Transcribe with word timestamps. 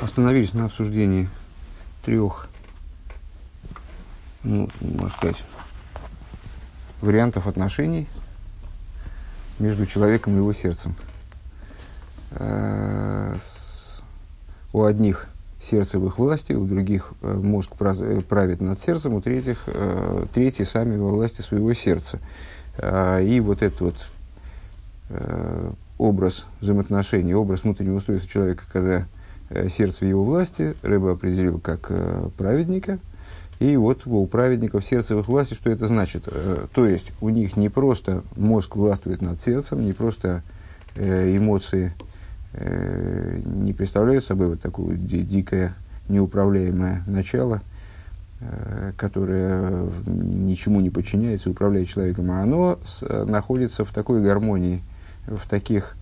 остановились 0.00 0.54
на 0.54 0.66
обсуждении 0.66 1.28
трех, 2.04 2.48
ну, 4.42 4.68
можно 4.80 5.10
сказать, 5.10 5.44
вариантов 7.00 7.46
отношений 7.46 8.06
между 9.58 9.86
человеком 9.86 10.34
и 10.34 10.36
его 10.36 10.52
сердцем. 10.52 10.94
Э, 12.32 13.36
у 14.72 14.84
одних 14.84 15.26
сердце 15.60 15.98
в 15.98 16.06
их 16.06 16.18
власти, 16.18 16.52
у 16.52 16.64
других 16.64 17.12
э, 17.22 17.32
мозг 17.34 17.72
э, 17.80 18.20
правит 18.28 18.60
над 18.60 18.80
сердцем, 18.80 19.14
у 19.14 19.20
третьих, 19.20 19.64
третьи 20.32 20.64
сами 20.64 20.96
во 20.96 21.10
власти 21.10 21.42
своего 21.42 21.74
сердца. 21.74 22.18
И 22.78 23.42
вот 23.44 23.62
этот 23.62 23.80
вот 23.80 23.94
образ 25.98 26.46
взаимоотношений, 26.60 27.34
образ 27.34 27.64
внутреннего 27.64 27.96
устройства 27.96 28.30
человека, 28.30 28.62
когда 28.72 29.06
сердце 29.68 30.04
в 30.04 30.08
его 30.08 30.24
власти, 30.24 30.74
рыба 30.82 31.12
определил 31.12 31.58
как 31.60 31.90
праведника– 32.36 32.98
и 33.60 33.76
вот 33.76 34.06
у 34.06 34.26
праведников 34.26 34.86
сердце 34.86 35.14
в 35.14 35.20
их 35.20 35.28
власти, 35.28 35.52
что 35.52 35.70
это 35.70 35.86
значит? 35.86 36.24
Э, 36.26 36.66
то 36.72 36.86
есть 36.86 37.12
у 37.20 37.28
них 37.28 37.58
не 37.58 37.68
просто 37.68 38.24
мозг 38.34 38.74
властвует 38.74 39.20
над 39.20 39.40
сердцем, 39.42 39.84
не 39.84 39.92
просто 39.92 40.42
э, 40.96 41.36
эмоции 41.36 41.92
э, 42.54 43.38
не 43.44 43.74
представляют 43.74 44.24
собой 44.24 44.48
вот 44.48 44.62
такое 44.62 44.96
дикое, 44.96 45.74
неуправляемое 46.08 47.04
начало, 47.06 47.62
которое 48.96 49.90
ничему 50.06 50.80
не 50.80 50.88
подчиняется 50.88 51.50
управляет 51.50 51.88
человеком, 51.88 52.30
а 52.30 52.42
оно 52.42 52.80
находится 53.02 53.84
в 53.84 53.92
такой 53.92 54.22
гармонии, 54.22 54.82
в 55.26 55.46
таких 55.48 55.96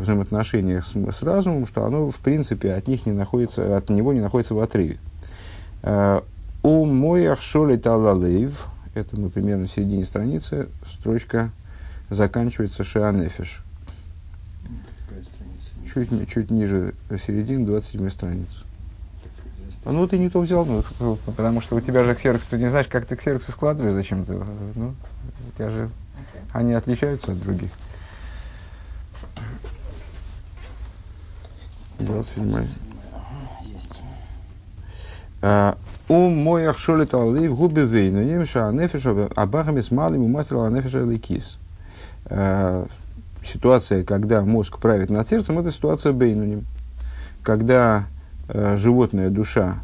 взаимоотношениях 0.00 0.86
с, 0.86 0.94
с 0.94 1.22
разумом, 1.22 1.66
что 1.66 1.84
оно, 1.84 2.10
в 2.10 2.18
принципе, 2.18 2.72
от, 2.74 2.88
них 2.88 3.06
не 3.06 3.12
находится, 3.12 3.76
от 3.76 3.88
него 3.90 4.12
не 4.12 4.20
находится 4.20 4.54
в 4.54 4.60
отрыве. 4.60 4.98
У 6.62 6.84
моях 6.84 7.42
шоли 7.42 7.76
талалейв, 7.76 8.66
это 8.94 9.18
мы 9.18 9.30
примерно 9.30 9.66
в 9.66 9.72
середине 9.72 10.04
страницы, 10.04 10.68
строчка 10.86 11.50
заканчивается 12.08 12.84
шианефиш. 12.84 13.64
Чуть, 15.92 16.30
чуть 16.30 16.50
ниже 16.50 16.94
середины, 17.26 17.66
27 17.66 18.10
страницы. 18.10 18.56
А 19.84 19.90
ну, 19.90 20.06
ты 20.06 20.16
не 20.16 20.30
то 20.30 20.40
взял, 20.40 20.64
ну, 20.64 21.18
потому 21.26 21.60
что 21.60 21.76
у 21.76 21.80
тебя 21.80 22.04
же 22.04 22.14
ксерокс, 22.14 22.44
ты 22.48 22.56
не 22.56 22.70
знаешь, 22.70 22.86
как 22.86 23.04
ты 23.06 23.16
ксероксы 23.16 23.50
складываешь, 23.50 23.94
зачем 23.94 24.24
ты, 24.24 24.34
ну, 24.76 24.94
у 25.48 25.56
тебя 25.56 25.70
же, 25.70 25.90
они 26.52 26.72
отличаются 26.74 27.32
от 27.32 27.40
других. 27.40 27.70
27. 32.02 32.66
У 36.08 36.28
моих 36.28 36.78
шолит 36.78 37.14
алли 37.14 37.46
в 37.48 37.56
губе 37.56 37.84
вейну, 37.84 38.22
немша 38.22 38.70
нефиша 38.72 39.28
абахами 39.34 39.80
с 39.80 39.90
малым 39.90 40.22
умастил 40.22 40.68
нефиша 40.68 41.04
ликис. 41.04 41.58
Ситуация, 43.44 44.04
когда 44.04 44.42
мозг 44.42 44.78
правит 44.78 45.10
над 45.10 45.28
сердцем, 45.28 45.58
это 45.58 45.72
ситуация 45.72 46.12
бейнуним. 46.12 46.64
Когда 47.42 48.06
э, 48.48 48.76
животная 48.76 49.30
душа, 49.30 49.80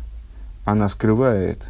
она 0.64 0.88
скрывает, 0.88 1.66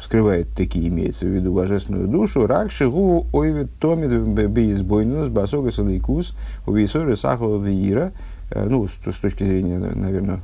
скрывает 0.00 0.48
такие, 0.56 0.88
имеется 0.88 1.26
в 1.26 1.28
виду 1.28 1.52
божественную 1.52 2.08
душу, 2.08 2.46
рак 2.46 2.70
шигу 2.70 3.26
ойвет 3.34 3.68
томит 3.78 4.26
бейсбойнус 4.26 5.28
басога 5.28 5.70
салейкус 5.70 6.34
увейсоры 6.66 7.16
сахова 7.16 7.62
веира, 7.62 8.12
ну, 8.54 8.86
с, 8.86 8.92
с 8.92 9.18
точки 9.18 9.44
зрения, 9.44 9.78
наверное, 9.78 10.40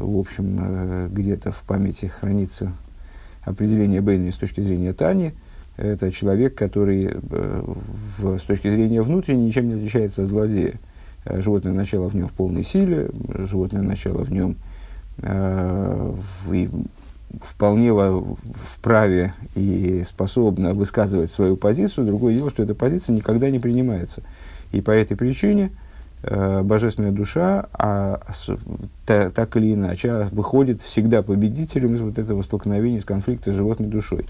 в 0.00 0.18
общем, 0.18 0.58
э, 0.60 1.08
где-то 1.10 1.52
в 1.52 1.62
памяти 1.62 2.06
хранится 2.06 2.72
определение 3.42 4.00
Бейна 4.00 4.32
с 4.32 4.36
точки 4.36 4.60
зрения 4.60 4.92
Тани. 4.92 5.32
Это 5.76 6.10
человек, 6.10 6.54
который 6.54 7.10
э, 7.10 7.62
в, 8.18 8.38
с 8.38 8.42
точки 8.42 8.74
зрения 8.74 9.02
внутренней 9.02 9.46
ничем 9.46 9.68
не 9.68 9.74
отличается 9.74 10.22
от 10.22 10.28
злодея. 10.28 10.74
Э, 11.24 11.40
животное 11.40 11.72
начало 11.72 12.08
в 12.08 12.16
нем 12.16 12.28
в 12.28 12.32
полной 12.32 12.64
силе, 12.64 13.10
животное 13.28 13.82
начало 13.82 14.24
в 14.24 14.32
нем 14.32 14.56
в, 15.22 16.70
вполне 17.42 17.92
вправе 18.64 19.34
и 19.54 20.02
способно 20.06 20.72
высказывать 20.72 21.30
свою 21.30 21.58
позицию. 21.58 22.06
Другое 22.06 22.36
дело, 22.36 22.48
что 22.48 22.62
эта 22.62 22.74
позиция 22.74 23.14
никогда 23.14 23.50
не 23.50 23.58
принимается. 23.58 24.22
И 24.72 24.80
по 24.80 24.92
этой 24.92 25.18
причине 25.18 25.72
Э, 25.72 25.88
божественная 26.22 27.12
душа, 27.12 27.66
а, 27.72 28.20
та, 29.06 29.30
так 29.30 29.56
или 29.56 29.74
иначе, 29.74 30.10
а, 30.10 30.28
выходит 30.30 30.82
всегда 30.82 31.22
победителем 31.22 31.94
из 31.94 32.00
вот 32.00 32.18
этого 32.18 32.42
столкновения, 32.42 33.00
с 33.00 33.04
конфликта 33.04 33.52
с 33.52 33.54
животной 33.54 33.88
душой. 33.88 34.26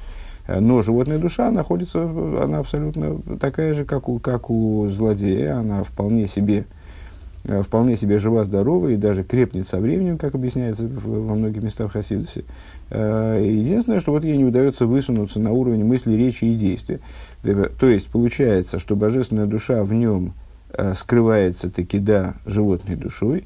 Э, 0.46 0.60
но 0.60 0.82
животная 0.82 1.18
душа 1.18 1.50
находится, 1.50 2.02
она 2.02 2.58
абсолютно 2.58 3.20
такая 3.40 3.74
же, 3.74 3.84
как 3.84 4.08
у, 4.08 4.20
как 4.20 4.50
у 4.50 4.86
злодея, 4.88 5.58
она 5.58 5.82
вполне 5.82 6.28
себе, 6.28 6.64
э, 7.42 7.62
вполне 7.62 7.96
себе 7.96 8.20
жива-здорова 8.20 8.88
и 8.88 8.96
даже 8.96 9.24
крепнет 9.24 9.66
со 9.66 9.80
временем, 9.80 10.16
как 10.16 10.36
объясняется 10.36 10.86
во 10.86 11.34
многих 11.34 11.62
местах 11.62 11.92
Хасидусе. 11.92 12.44
Единственное, 12.90 14.00
что 14.00 14.10
вот 14.10 14.24
ей 14.24 14.36
не 14.36 14.44
удается 14.44 14.84
высунуться 14.84 15.38
на 15.38 15.52
уровень 15.52 15.84
мысли, 15.84 16.12
речи 16.12 16.44
и 16.44 16.54
действия. 16.54 16.98
То 17.42 17.86
есть, 17.86 18.08
получается, 18.08 18.80
что 18.80 18.96
божественная 18.96 19.46
душа 19.46 19.82
в 19.82 19.92
нем– 19.92 20.34
Э, 20.42 20.49
скрывается 20.94 21.70
таки, 21.70 21.98
да, 21.98 22.34
животной 22.46 22.96
душой, 22.96 23.44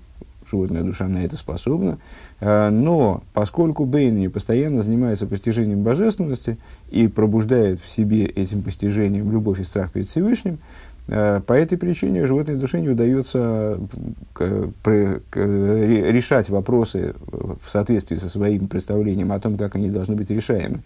животная 0.50 0.82
душа 0.82 1.08
на 1.08 1.24
это 1.24 1.36
способна, 1.36 1.98
э, 2.40 2.70
но 2.70 3.22
поскольку 3.32 3.84
Бейни 3.84 4.28
постоянно 4.28 4.82
занимается 4.82 5.26
постижением 5.26 5.82
божественности 5.82 6.58
и 6.90 7.08
пробуждает 7.08 7.80
в 7.80 7.88
себе 7.88 8.24
этим 8.24 8.62
постижением 8.62 9.30
любовь 9.30 9.60
и 9.60 9.64
страх 9.64 9.92
перед 9.92 10.08
Всевышним, 10.08 10.58
э, 11.08 11.40
по 11.46 11.52
этой 11.52 11.78
причине 11.78 12.26
животной 12.26 12.56
душе 12.56 12.80
не 12.80 12.88
удается 12.88 13.78
решать 15.34 16.50
вопросы 16.50 17.14
в 17.30 17.70
соответствии 17.70 18.16
со 18.16 18.28
своим 18.28 18.68
представлением 18.68 19.32
о 19.32 19.40
том, 19.40 19.56
как 19.56 19.76
они 19.76 19.90
должны 19.90 20.14
быть 20.14 20.30
решаемы. 20.30 20.80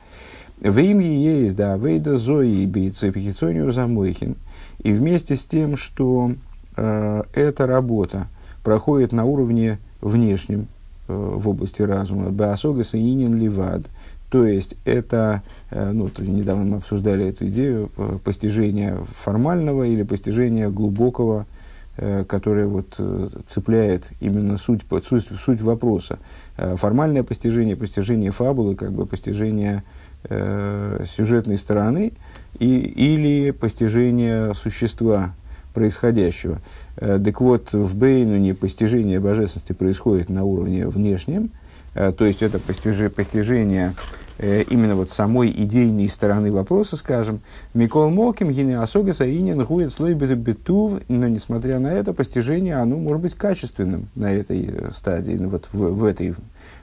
В 0.61 0.77
имя 0.79 1.07
есть, 1.07 1.55
да, 1.55 1.77
вейда 1.77 2.17
зои 2.17 2.65
бейцепихицонию 2.67 3.71
замойхин– 3.71 4.37
и 4.79 4.93
вместе 4.93 5.37
с 5.37 5.45
тем, 5.45 5.77
что 5.77 6.33
э, 6.77 7.23
эта 7.35 7.67
работа 7.67 8.29
проходит 8.63 9.13
на 9.13 9.25
уровне 9.25 9.79
внешнем 10.01 10.69
э, 11.09 11.15
в 11.15 11.49
области 11.49 11.83
разума, 11.83 12.31
баасогаса 12.31 12.99
инин 12.99 13.35
ливад, 13.35 13.83
то 14.31 14.45
есть 14.47 14.77
это, 14.85 15.43
э, 15.71 15.91
ну, 15.91 16.11
недавно 16.19 16.65
мы 16.65 16.77
обсуждали 16.77 17.27
эту 17.27 17.49
идею 17.49 17.91
э, 17.97 18.19
постижения 18.23 18.97
формального 19.25 19.85
или 19.85 20.03
постижения 20.03 20.69
глубокого, 20.69 21.47
э, 21.97 22.25
которое 22.25 22.67
вот, 22.67 22.95
э, 22.99 23.29
цепляет 23.47 24.11
именно 24.21 24.57
суть, 24.59 24.83
суть, 25.09 25.27
суть 25.41 25.61
вопроса. 25.61 26.19
Э, 26.57 26.77
формальное 26.77 27.25
постижение, 27.25 27.75
постижение 27.75 28.31
фабулы, 28.31 28.77
как 28.77 28.93
бы 28.93 29.07
постижение 29.07 29.83
э, 30.25 31.05
сюжетной 31.17 31.57
стороны– 31.57 32.13
и, 32.59 32.79
или 32.79 33.51
постижение 33.51 34.55
существа 34.55 35.35
происходящего. 35.79 36.61
Э, 36.97 37.21
так 37.25 37.41
вот, 37.41 37.73
в 37.73 37.97
Бейнуне 37.97 38.55
постижение 38.55 39.21
божественности 39.21 39.73
происходит 39.73 40.29
на 40.29 40.45
уровне 40.45 40.89
внешнем, 40.89 41.51
э, 41.95 42.13
то 42.13 42.25
есть 42.25 42.43
это 42.43 42.59
постижи, 42.59 43.09
постижение 43.09 43.95
э, 44.39 44.63
именно 44.63 44.97
вот 44.97 45.11
самой 45.11 45.51
идейной 45.51 46.09
стороны 46.09 46.51
вопроса, 46.51 46.97
скажем, 46.97 47.41
Микол 47.75 48.11
Моким, 48.11 48.51
Гинеасога 48.51 49.13
Саинин, 49.13 49.65
Гует 49.65 49.93
Слой 49.93 50.15
Бетув, 50.15 51.01
но 51.07 51.29
несмотря 51.29 51.79
на 51.79 51.93
это, 51.93 52.13
постижение, 52.13 52.77
оно 52.77 52.97
может 52.97 53.23
быть 53.23 53.35
качественным 53.35 54.09
на 54.17 54.33
этой 54.33 54.69
стадии, 54.93 55.37
ну, 55.39 55.51
вот 55.51 55.69
в, 55.73 55.93
в, 55.93 56.05
этой, 56.05 56.35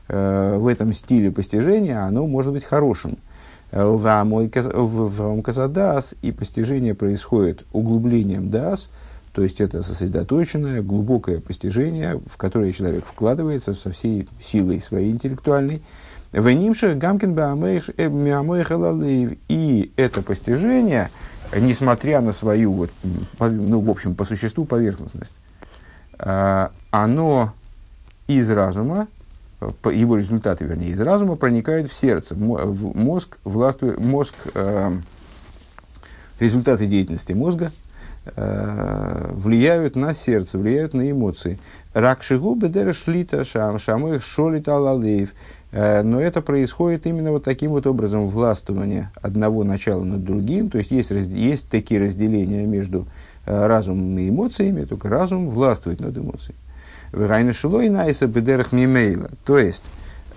в 0.07 0.67
этом 0.67 0.93
стиле 0.93 1.31
постижения, 1.31 2.05
оно 2.05 2.27
может 2.27 2.53
быть 2.53 2.63
хорошим 2.63 3.17
в 3.71 5.41
Казадас, 5.41 6.15
и 6.21 6.31
постижение 6.31 6.93
происходит 6.95 7.65
углублением 7.73 8.49
дас, 8.49 8.89
то 9.33 9.41
есть 9.41 9.59
это 9.59 9.83
сосредоточенное, 9.83 10.81
глубокое 10.81 11.41
постижение, 11.41 12.21
в 12.25 12.37
которое 12.37 12.71
человек 12.71 13.05
вкладывается 13.05 13.73
со 13.73 13.91
всей 13.91 14.29
силой 14.41 14.79
своей 14.79 15.11
интеллектуальной. 15.11 15.81
Венимших 16.31 16.97
Гамкин 16.97 17.37
э, 17.37 18.07
И 19.49 19.91
это 19.97 20.21
постижение, 20.21 21.09
несмотря 21.53 22.21
на 22.21 22.31
свою, 22.31 22.71
вот, 22.73 22.91
ну, 23.39 23.81
в 23.81 23.89
общем, 23.89 24.15
по 24.15 24.23
существу 24.23 24.63
поверхностность, 24.63 25.35
а, 26.17 26.71
оно 26.91 27.53
из 28.27 28.49
разума 28.49 29.07
его 29.85 30.17
результаты, 30.17 30.65
вернее, 30.65 30.89
из 30.89 31.01
разума 31.01 31.35
проникают 31.35 31.91
в 31.91 31.93
сердце, 31.93 32.35
в 32.35 32.97
мозг, 32.97 33.37
властвует, 33.43 33.99
мозг, 33.99 34.35
э, 34.53 34.97
результаты 36.39 36.85
деятельности 36.85 37.33
мозга 37.33 37.71
э, 38.25 39.31
влияют 39.33 39.95
на 39.95 40.13
сердце, 40.13 40.57
влияют 40.57 40.93
на 40.93 41.09
эмоции. 41.09 41.59
Ракшигу 41.93 42.55
бедера 42.55 42.93
шлита 42.93 43.43
шам, 43.43 43.79
шамой 43.79 44.19
шолит 44.19 44.67
алалеев. 44.67 45.33
Э, 45.71 46.01
но 46.01 46.19
это 46.19 46.41
происходит 46.41 47.05
именно 47.05 47.31
вот 47.31 47.43
таким 47.43 47.71
вот 47.71 47.87
образом 47.87 48.27
властвования 48.27 49.11
одного 49.21 49.63
начала 49.63 50.03
над 50.03 50.23
другим. 50.23 50.69
То 50.69 50.77
есть 50.77 50.91
есть, 50.91 51.11
есть 51.11 51.69
такие 51.69 52.01
разделения 52.01 52.65
между 52.65 53.07
разумом 53.45 54.17
и 54.17 54.29
эмоциями, 54.29 54.85
только 54.85 55.07
разум 55.07 55.49
властвует 55.51 55.99
над 55.99 56.17
эмоциями. 56.17 56.57
Вайна 57.11 57.53
шилой 57.53 57.89
найса 57.89 58.27
бедерах 58.27 58.71
мимейла. 58.71 59.29
То 59.45 59.57
есть 59.57 59.83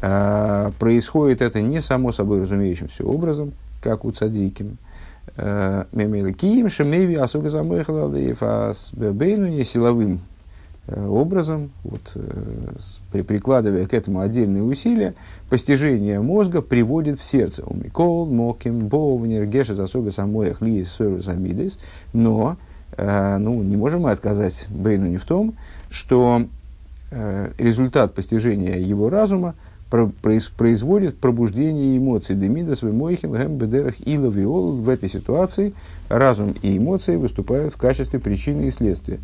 э, 0.01 0.71
происходит 0.79 1.43
это 1.43 1.61
не 1.61 1.81
само 1.81 2.13
собой 2.13 2.43
разумеющимся 2.43 3.05
образом, 3.05 3.53
как 3.83 4.05
у 4.05 4.11
цадиким. 4.11 4.79
Мемейла 5.37 6.33
киим 6.33 6.69
шемеви 6.69 7.15
асуга 7.15 7.49
замыхала 7.51 8.09
бейну 8.09 9.63
силовым 9.63 10.21
Э, 10.91 11.07
образом, 11.07 11.71
вот, 11.85 12.01
э, 12.15 13.23
прикладывая 13.23 13.87
к 13.87 13.93
этому 13.93 14.21
отдельные 14.21 14.63
усилия, 14.63 15.13
постижение 15.51 16.19
мозга 16.23 16.63
приводит 16.63 17.21
в 17.21 17.25
сердце. 17.25 17.63
У 17.67 17.75
Микол, 17.77 18.25
Моким, 18.25 18.89
Боувнер, 18.89 19.45
Геша, 19.45 19.75
Засога, 19.75 20.13
Самоях, 20.13 20.63
Лиис, 20.63 20.89
Сорус, 20.89 21.29
Амидес. 21.29 21.79
Но 22.15 22.57
э, 22.97 23.37
ну, 23.37 23.63
не 23.63 23.77
можем 23.77 24.03
мы 24.03 24.13
отказать 24.13 24.65
Бейну 24.71 25.09
не 25.09 25.19
в 25.19 25.25
том, 25.25 25.57
что 25.91 26.47
результат 27.11 28.15
постижения 28.15 28.79
его 28.79 29.09
разума 29.09 29.55
производит 29.89 31.17
пробуждение 31.17 31.97
эмоций. 31.97 32.37
Демидас, 32.37 32.83
Вемойхин, 32.83 33.33
Гэм, 33.33 33.57
Бедерах, 33.57 33.95
Ила, 34.07 34.31
Виол. 34.31 34.73
В 34.73 34.89
этой 34.89 35.09
ситуации 35.09 35.73
разум 36.09 36.55
и 36.61 36.77
эмоции 36.77 37.17
выступают 37.17 37.75
в 37.75 37.79
качестве 37.79 38.19
причины 38.19 38.67
и 38.67 38.71
следствия. 38.71 39.19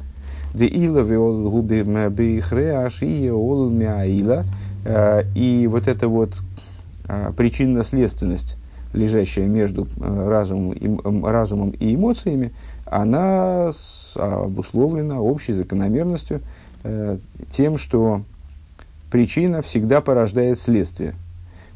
Де 0.54 0.66
ила 0.66 1.00
веол 1.00 1.50
губи 1.50 1.82
бейхреаш 1.82 3.02
и 3.02 3.28
ол 3.28 3.68
мяила. 3.70 4.44
Э, 4.84 5.24
и 5.34 5.66
вот 5.66 5.88
эта 5.88 6.06
вот 6.06 6.34
э, 7.08 7.32
причинно-следственность, 7.36 8.56
лежащая 8.92 9.46
между 9.46 9.88
э, 9.96 10.28
разумом 10.28 10.72
и, 10.72 11.26
разумом 11.26 11.70
и 11.70 11.94
эмоциями, 11.96 12.52
она 12.86 13.72
обусловлена 14.14 15.20
общей 15.20 15.52
закономерностью 15.52 16.40
тем, 17.50 17.78
что 17.78 18.22
причина 19.10 19.62
всегда 19.62 20.00
порождает 20.00 20.58
следствие. 20.58 21.14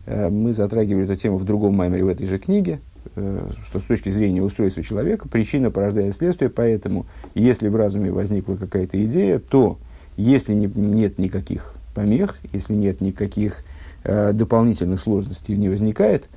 Мы 0.07 0.53
затрагивали 0.53 1.05
эту 1.05 1.17
тему 1.17 1.39
в 1.39 1.45
другом 1.45 1.75
маймере 1.75 2.05
в 2.05 2.09
этой 2.09 2.27
же 2.27 2.39
книге, 2.39 2.81
Э, 3.17 3.51
что 3.65 3.81
с 3.81 3.83
точки 3.83 4.11
зрения 4.11 4.43
устройства 4.43 4.83
человека 4.83 5.29
причина 5.29 5.71
порождает 5.71 6.15
следствие, 6.15 6.51
поэтому 6.51 7.07
если 7.35 7.69
в 7.69 7.77
разуме 7.77 8.11
возникла 8.11 8.57
какая-то 8.57 9.03
идея, 9.05 9.39
то 9.39 9.79
если 10.17 10.55
не, 10.55 10.67
нет 10.67 11.19
никаких 11.19 11.75
помех, 11.95 12.39
если 12.53 12.75
нет 12.75 13.01
никаких 13.01 13.65
э, 14.05 14.33
дополнительных 14.33 15.01
сложностей 15.01 15.57
не 15.57 15.69
возникает, 15.69 16.25
э, 16.25 16.29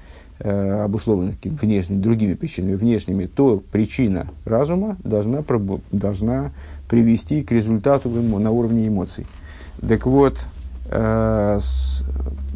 обусловленных 0.43 1.35
внешними, 1.43 1.99
другими 1.99 2.33
причинами 2.33 2.75
внешними, 2.75 3.25
то 3.27 3.61
причина 3.71 4.27
разума 4.45 4.97
должна, 5.03 5.43
должна 5.91 6.51
привести 6.89 7.43
к 7.43 7.51
результату 7.51 8.09
на 8.09 8.51
уровне 8.51 8.87
эмоций. 8.87 9.27
Так 9.87 10.05
вот, 10.05 10.39
э, 10.89 11.59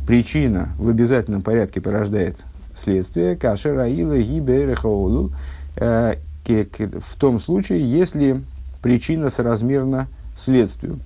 причина 0.08 0.70
в 0.78 0.90
обязательном 0.90 1.42
порядке 1.42 1.82
порождает 1.82 2.38
следствие, 2.76 3.36
кашер 3.36 3.80
аила 3.80 4.18
гиберехаолу, 4.18 5.32
э, 5.78 6.16
в 6.48 7.16
том 7.18 7.40
случае, 7.40 7.90
если 7.90 8.42
причина 8.82 9.30
соразмерна 9.30 10.08
следствию. 10.38 11.00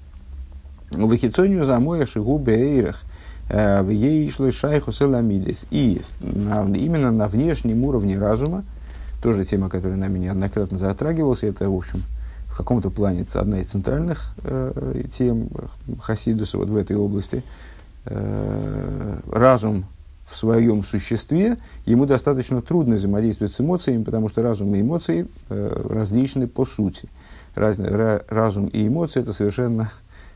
В 0.91 1.13
Эхицонию 1.13 1.63
замоя 1.65 2.05
шигу 2.05 2.37
бейрах, 2.37 3.03
э, 3.03 3.08
в 3.49 3.89
ей 3.89 4.29
шло 4.29 4.51
шайху 4.51 4.91
селамидис. 4.91 5.65
И 5.71 6.01
именно 6.21 7.11
на 7.11 7.27
внешнем 7.27 7.83
уровне 7.83 8.17
разума, 8.17 8.63
тоже 9.21 9.45
тема, 9.45 9.69
которая 9.69 9.97
нами 9.97 10.19
неоднократно 10.19 10.77
затрагивалась, 10.77 11.43
это, 11.43 11.69
в 11.69 11.75
общем, 11.75 12.03
в 12.45 12.55
каком-то 12.55 12.89
плане 12.89 13.25
одна 13.33 13.59
из 13.59 13.67
центральных 13.67 14.33
э, 14.43 15.03
тем 15.11 15.49
Хасидуса 16.01 16.57
вот 16.57 16.69
в 16.69 16.75
этой 16.75 16.95
области. 16.95 17.43
Э, 18.05 19.19
разум 19.31 19.85
в 20.25 20.37
своем 20.37 20.83
существе, 20.83 21.57
ему 21.85 22.05
достаточно 22.05 22.61
трудно 22.61 22.95
взаимодействовать 22.95 23.53
с 23.53 23.59
эмоциями, 23.59 24.03
потому 24.03 24.29
что 24.29 24.43
разум 24.43 24.75
и 24.75 24.81
эмоции 24.81 25.27
э, 25.49 25.87
различны 25.89 26.47
по 26.47 26.65
сути. 26.65 27.09
Раз, 27.55 27.79
ra, 27.79 28.23
разум 28.29 28.67
и 28.67 28.87
эмоции– 28.87 29.21
это 29.21 29.33
совершенно 29.33 29.91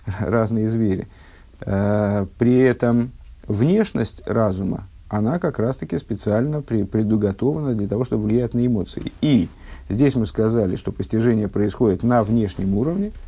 разные 0.19 0.69
звери. 0.69 1.03
Э, 1.03 1.22
при 1.65 2.57
этом 2.57 3.11
внешность 3.47 4.21
разума, 4.25 4.87
она 5.07 5.39
как 5.39 5.59
раз-таки 5.59 5.97
специально 5.97 6.61
предуготована 6.61 7.75
для 7.75 7.87
того, 7.87 8.03
чтобы 8.03 8.23
влиять 8.23 8.53
на 8.53 8.65
эмоции. 8.65 9.13
И 9.21 9.47
здесь 9.89 10.15
мы 10.15 10.25
сказали, 10.25 10.75
что 10.75 10.91
постижение 10.91 11.47
происходит 11.47 12.03
на 12.03 12.23
внешнем 12.23 12.75
уровне– 12.75 13.11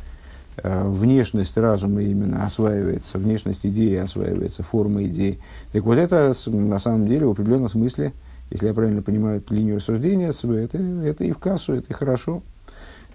Э, 0.62 0.88
внешность 0.88 1.56
разума 1.56 2.02
именно 2.02 2.44
осваивается, 2.44 3.18
внешность 3.18 3.66
идеи 3.66 3.96
осваивается, 3.96 4.62
форма 4.62 5.04
идеи. 5.04 5.38
Так 5.72 5.84
вот 5.84 5.98
это 5.98 6.34
на 6.46 6.78
самом 6.78 7.06
деле 7.08 7.26
в 7.26 7.30
определенном 7.32 7.68
смысле, 7.68 8.14
если 8.50 8.68
я 8.68 8.74
правильно 8.74 9.02
понимаю 9.02 9.42
линию 9.50 9.76
рассуждения, 9.76 10.28
это, 10.28 10.78
это 10.78 11.24
и 11.24 11.32
в 11.32 11.38
кассу, 11.38 11.74
это 11.74 11.86
и 11.88 11.92
хорошо. 11.92 12.42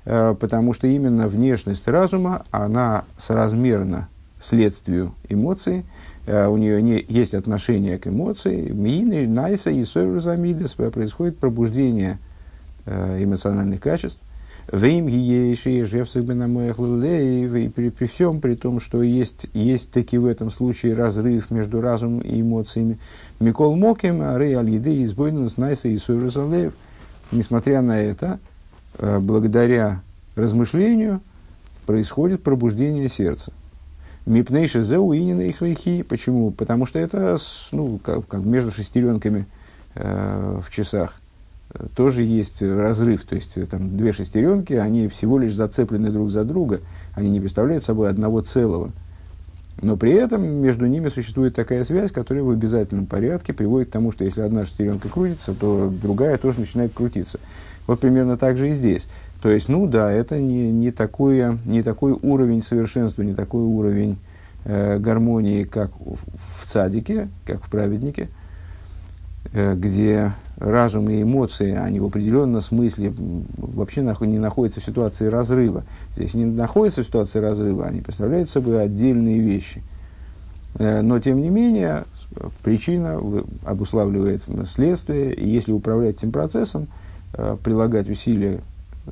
Э, 0.06 0.36
потому 0.40 0.74
что 0.74 0.86
именно 0.86 1.28
внешность 1.28 1.88
разума, 1.88 2.46
она 2.52 3.06
соразмерна 3.18 4.08
следствию 4.42 5.14
эмоций, 5.30 5.86
э, 6.26 6.48
у 6.48 6.58
нее 6.58 6.82
не, 6.82 7.06
есть 7.08 7.34
отношение 7.34 7.98
к 7.98 8.08
эмоции, 8.08 8.70
миины, 8.70 9.28
найса 9.28 9.72
и 9.72 9.84
сойрузамидес, 9.86 10.74
происходит 10.74 11.38
пробуждение 11.38 12.20
эмоциональных 12.86 13.80
качеств, 13.80 14.18
Вейм 14.72 15.08
и 15.10 15.56
при, 17.70 17.90
при 17.90 18.08
всем 18.08 18.40
при 18.40 18.56
том, 18.56 18.80
что 18.80 19.04
есть, 19.04 19.48
есть 19.54 19.92
таки 19.92 20.18
в 20.18 20.26
этом 20.26 20.50
случае 20.50 20.94
разрыв 20.94 21.52
между 21.52 21.82
разумом 21.82 22.20
и 22.20 22.40
эмоциями. 22.40 22.98
Микол 23.40 23.76
Моким, 23.76 24.22
Арей 24.22 24.54
Аль-Еды, 24.54 25.04
Избойнус, 25.04 25.58
Найса 25.58 25.90
и 25.90 25.98
Суйрусалеев. 25.98 26.74
Несмотря 27.32 27.82
на 27.82 28.00
это, 28.00 28.40
э, 28.98 29.20
благодаря 29.20 30.04
размышлению 30.36 31.22
происходит 31.86 32.42
пробуждение 32.44 33.10
сердца. 33.10 33.52
Мипнейши 34.26 34.84
зеу 34.84 35.14
инина 35.14 35.42
их 35.42 35.58
Почему? 36.08 36.52
Потому 36.52 36.86
что 36.86 37.00
это 37.00 37.38
ну, 37.72 38.00
как, 38.04 38.28
как 38.28 38.42
между 38.44 38.72
шестеренками 38.72 39.48
э, 39.96 40.60
в 40.64 40.72
часах 40.72 41.16
тоже 41.96 42.24
есть 42.24 42.62
разрыв. 42.62 43.24
То 43.24 43.36
есть 43.36 43.58
там 43.70 43.98
две 43.98 44.12
шестеренки, 44.12 44.74
они 44.74 45.08
всего 45.08 45.38
лишь 45.38 45.54
зацеплены 45.54 46.10
друг 46.10 46.30
за 46.30 46.44
друга, 46.44 46.82
они 47.14 47.30
не 47.30 47.40
представляют 47.40 47.84
собой 47.84 48.10
одного 48.10 48.42
целого. 48.42 48.92
Но 49.82 49.98
при 49.98 50.12
этом 50.12 50.44
между 50.44 50.86
ними 50.86 51.10
существует 51.10 51.56
такая 51.56 51.84
связь, 51.84 52.12
которая 52.12 52.44
в 52.44 52.52
обязательном 52.52 53.06
порядке 53.06 53.54
приводит 53.54 53.90
к 53.90 53.92
тому, 53.92 54.12
что 54.12 54.24
если 54.24 54.42
одна 54.42 54.66
шестеренка 54.66 55.10
крутится, 55.10 55.54
то 55.54 55.92
другая 56.02 56.38
тоже 56.38 56.60
начинает 56.60 56.94
крутиться. 56.94 57.40
Вот 57.92 58.00
примерно 58.00 58.38
так 58.38 58.56
же 58.56 58.70
и 58.70 58.74
здесь. 58.74 59.06
То 59.42 59.50
есть, 59.50 59.68
ну 59.68 59.86
да, 59.86 60.10
это 60.10 60.40
не, 60.40 60.72
не, 60.72 60.92
такое, 60.92 61.58
не 61.66 61.84
такой 61.84 62.14
уровень 62.14 62.64
совершенства, 62.64 63.22
не 63.22 63.34
такой 63.34 63.64
уровень 63.64 64.18
э, 64.64 64.98
гармонии, 64.98 65.64
как 65.64 65.92
в, 66.00 66.16
в 66.16 66.68
цадике, 66.68 67.28
как 67.46 67.62
в 67.62 67.70
праведнике, 67.70 68.30
э, 69.52 69.76
где 69.76 70.32
разум 70.56 71.10
и 71.10 71.22
эмоции, 71.22 71.76
они 71.76 72.00
в 72.00 72.06
определенном 72.06 72.62
смысле 72.62 73.12
вообще 73.58 74.04
не 74.22 74.40
находятся 74.40 74.80
в 74.80 74.86
ситуации 74.86 75.26
разрыва. 75.26 75.84
Если 76.16 76.38
не 76.38 76.46
находятся 76.46 77.04
в 77.04 77.08
ситуации 77.08 77.40
разрыва, 77.40 77.88
они 77.88 78.00
представляют 78.00 78.50
собой 78.50 78.82
отдельные 78.82 79.40
вещи. 79.40 79.84
Э, 80.76 81.02
но, 81.02 81.20
тем 81.20 81.42
не 81.42 81.50
менее, 81.50 82.06
причина 82.64 83.20
обуславливает 83.66 84.44
следствие, 84.66 85.34
и 85.34 85.46
если 85.46 85.74
управлять 85.74 86.20
этим 86.20 86.32
процессом, 86.32 86.84
э, 86.84 87.11
прилагать 87.64 88.10
усилия 88.10 88.60
э, 89.06 89.12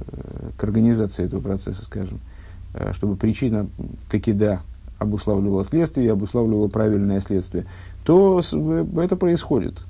к 0.58 0.64
организации 0.64 1.26
этого 1.26 1.42
процесса, 1.42 1.84
скажем, 1.84 2.20
чтобы 2.92 3.16
причина 3.16 3.68
таки 4.12 4.32
да 4.32 4.62
обуславливала 5.00 5.66
следствие 5.66 6.12
обуславливала 6.12 6.68
правильное 6.68 7.20
следствие, 7.22 7.66
то 8.04 8.42
это 8.98 9.16
происходит. 9.16 9.82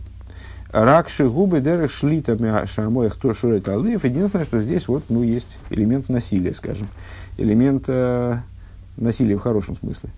Ракши 0.72 1.28
губы 1.28 1.62
дерек 1.62 1.90
шлита 1.90 2.38
шамоях 2.68 3.16
то 3.16 3.34
шурет 3.34 3.68
алыев. 3.68 4.06
Единственное, 4.06 4.46
что 4.46 4.62
здесь 4.62 4.88
вот, 4.88 5.04
ну, 5.10 5.24
есть 5.24 5.58
элемент 5.72 6.10
насилия, 6.10 6.54
скажем. 6.54 6.88
Элемент 7.38 7.86
э, 7.88 8.38
насилия 8.96 9.36
в 9.36 9.42
хорошем 9.42 9.76
смысле. 9.78 10.12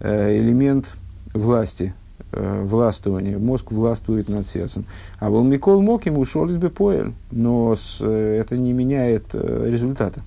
Э, 0.00 0.36
элемент 0.36 0.86
власти 1.32 1.94
э, 1.94 2.03
властвование, 2.32 3.38
мозг 3.38 3.70
властвует 3.70 4.28
над 4.28 4.46
сердцем. 4.46 4.84
А 5.18 5.30
был 5.30 5.44
Микол 5.44 5.80
мог 5.80 6.04
ему 6.06 6.20
ушел 6.20 6.46
бы 6.46 6.70
поэль, 6.70 7.12
но 7.30 7.74
с, 7.76 7.98
э, 8.00 8.38
это 8.40 8.56
не 8.56 8.72
меняет 8.72 9.24
э, 9.32 9.68
результата. 9.70 10.20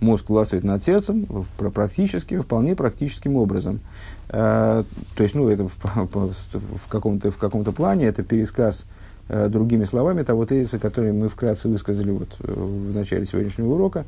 Мозг 0.00 0.28
властвует 0.28 0.64
над 0.64 0.84
сердцем 0.84 1.26
практически, 1.58 2.38
вполне 2.38 2.76
практическим 2.76 3.36
образом. 3.36 3.80
Э, 4.28 4.84
то 5.16 5.22
есть, 5.22 5.34
ну, 5.34 5.48
это 5.48 5.68
в, 5.68 5.74
в, 5.74 6.88
каком-то, 6.88 7.30
в 7.30 7.36
каком-то 7.36 7.72
плане 7.72 8.06
это 8.06 8.22
пересказ 8.22 8.84
э, 9.28 9.48
другими 9.48 9.84
словами 9.84 10.22
того 10.22 10.46
тезиса, 10.46 10.78
который 10.78 11.12
мы 11.12 11.28
вкратце 11.28 11.68
высказали 11.68 12.10
вот, 12.10 12.28
э, 12.40 12.52
в 12.52 12.94
начале 12.94 13.26
сегодняшнего 13.26 13.72
урока, 13.72 14.04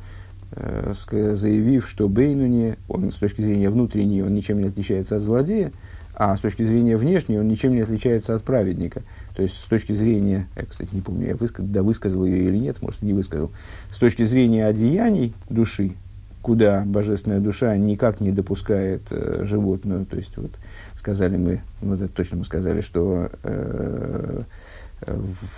э, 0.52 0.92
заявив, 1.34 1.88
что 1.88 2.08
Бейнуни, 2.08 2.76
он 2.88 3.10
с 3.10 3.16
точки 3.16 3.40
зрения 3.40 3.68
внутренней, 3.68 4.22
он 4.22 4.34
ничем 4.34 4.60
не 4.60 4.68
отличается 4.68 5.16
от 5.16 5.22
злодея, 5.22 5.72
а 6.20 6.36
с 6.36 6.40
точки 6.40 6.62
зрения 6.64 6.98
внешней 6.98 7.38
он 7.38 7.48
ничем 7.48 7.72
не 7.72 7.80
отличается 7.80 8.34
от 8.34 8.42
праведника. 8.42 9.00
То 9.34 9.40
есть, 9.40 9.54
с 9.54 9.64
точки 9.64 9.92
зрения, 9.92 10.48
я, 10.54 10.66
кстати, 10.66 10.90
не 10.92 11.00
помню, 11.00 11.28
я 11.28 11.34
высказ, 11.34 11.64
да, 11.64 11.82
высказал 11.82 12.26
ее 12.26 12.44
или 12.44 12.58
нет, 12.58 12.82
может, 12.82 13.00
не 13.00 13.14
высказал, 13.14 13.50
с 13.90 13.96
точки 13.96 14.24
зрения 14.24 14.66
одеяний 14.66 15.32
души, 15.48 15.94
куда 16.42 16.82
божественная 16.84 17.40
душа 17.40 17.74
никак 17.74 18.20
не 18.20 18.32
допускает 18.32 19.00
э, 19.08 19.44
животную, 19.46 20.04
то 20.04 20.18
есть, 20.18 20.36
вот, 20.36 20.50
сказали 20.94 21.38
мы, 21.38 21.62
ну, 21.80 21.94
это 21.94 22.06
точно 22.08 22.36
мы 22.36 22.44
сказали, 22.44 22.82
что 22.82 23.30
э, 23.42 24.42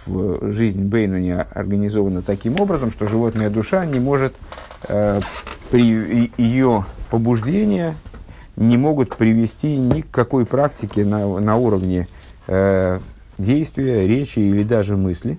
в 0.06 0.52
жизнь 0.52 0.84
Бейнуни 0.84 1.32
организована 1.32 2.22
таким 2.22 2.60
образом, 2.60 2.92
что 2.92 3.08
животная 3.08 3.50
душа 3.50 3.84
не 3.84 3.98
может 3.98 4.34
э, 4.86 5.20
при 5.72 6.30
ее 6.36 6.84
побуждения 7.10 7.96
не 8.62 8.76
могут 8.76 9.16
привести 9.16 9.76
ни 9.76 10.00
к 10.02 10.10
какой 10.10 10.46
практике 10.46 11.04
на, 11.04 11.40
на 11.40 11.56
уровне 11.56 12.08
э, 12.46 13.00
действия, 13.38 14.06
речи 14.06 14.38
или 14.38 14.62
даже 14.62 14.96
мысли. 14.96 15.38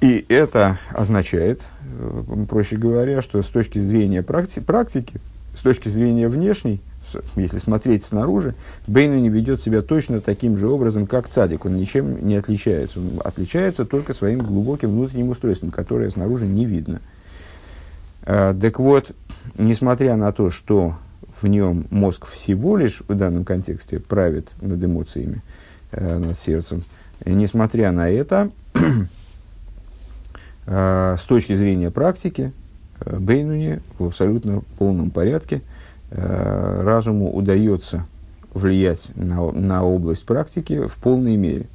И 0.00 0.24
это 0.28 0.78
означает, 0.90 1.62
э, 1.98 2.44
проще 2.48 2.76
говоря, 2.76 3.22
что 3.22 3.42
с 3.42 3.46
точки 3.46 3.78
зрения 3.78 4.22
практи- 4.22 4.62
практики, 4.62 5.20
с 5.56 5.60
точки 5.60 5.88
зрения 5.88 6.28
внешней, 6.28 6.80
если 7.36 7.58
смотреть 7.58 8.04
снаружи, 8.04 8.54
Бейну 8.86 9.18
не 9.18 9.30
ведет 9.30 9.62
себя 9.62 9.82
точно 9.82 10.20
таким 10.20 10.58
же 10.58 10.68
образом, 10.68 11.06
как 11.06 11.28
цадик. 11.28 11.64
Он 11.64 11.76
ничем 11.76 12.26
не 12.26 12.36
отличается. 12.36 13.00
Он 13.00 13.20
отличается 13.24 13.84
только 13.84 14.12
своим 14.14 14.40
глубоким 14.40 14.90
внутренним 14.90 15.30
устройством, 15.30 15.70
которое 15.70 16.10
снаружи 16.10 16.46
не 16.46 16.66
видно. 16.66 17.00
Так 18.28 18.78
вот, 18.78 19.12
несмотря 19.58 20.16
на 20.16 20.32
то, 20.32 20.50
что 20.50 20.96
в 21.40 21.46
нем 21.46 21.86
мозг 21.90 22.26
всего 22.26 22.76
лишь 22.76 23.00
в 23.08 23.14
данном 23.14 23.44
контексте 23.44 24.00
правит 24.00 24.52
над 24.60 24.84
эмоциями, 24.84 25.42
э, 25.92 26.18
над 26.18 26.38
сердцем, 26.38 26.84
несмотря 27.24 27.90
на 27.90 28.10
это, 28.10 28.50
э, 30.66 31.16
с 31.18 31.22
точки 31.22 31.54
зрения 31.54 31.90
практики, 31.90 32.52
Бейнуни 33.04 33.80
в 33.98 34.06
абсолютно 34.06 34.62
полном 34.76 35.10
порядке 35.10 35.62
разуму 36.10 37.32
удается 37.32 38.06
влиять 38.52 39.12
на, 39.14 39.52
на 39.52 39.84
область 39.84 40.26
практики 40.26 40.86
в 40.86 40.96
полной 40.96 41.36
мере. 41.36 41.66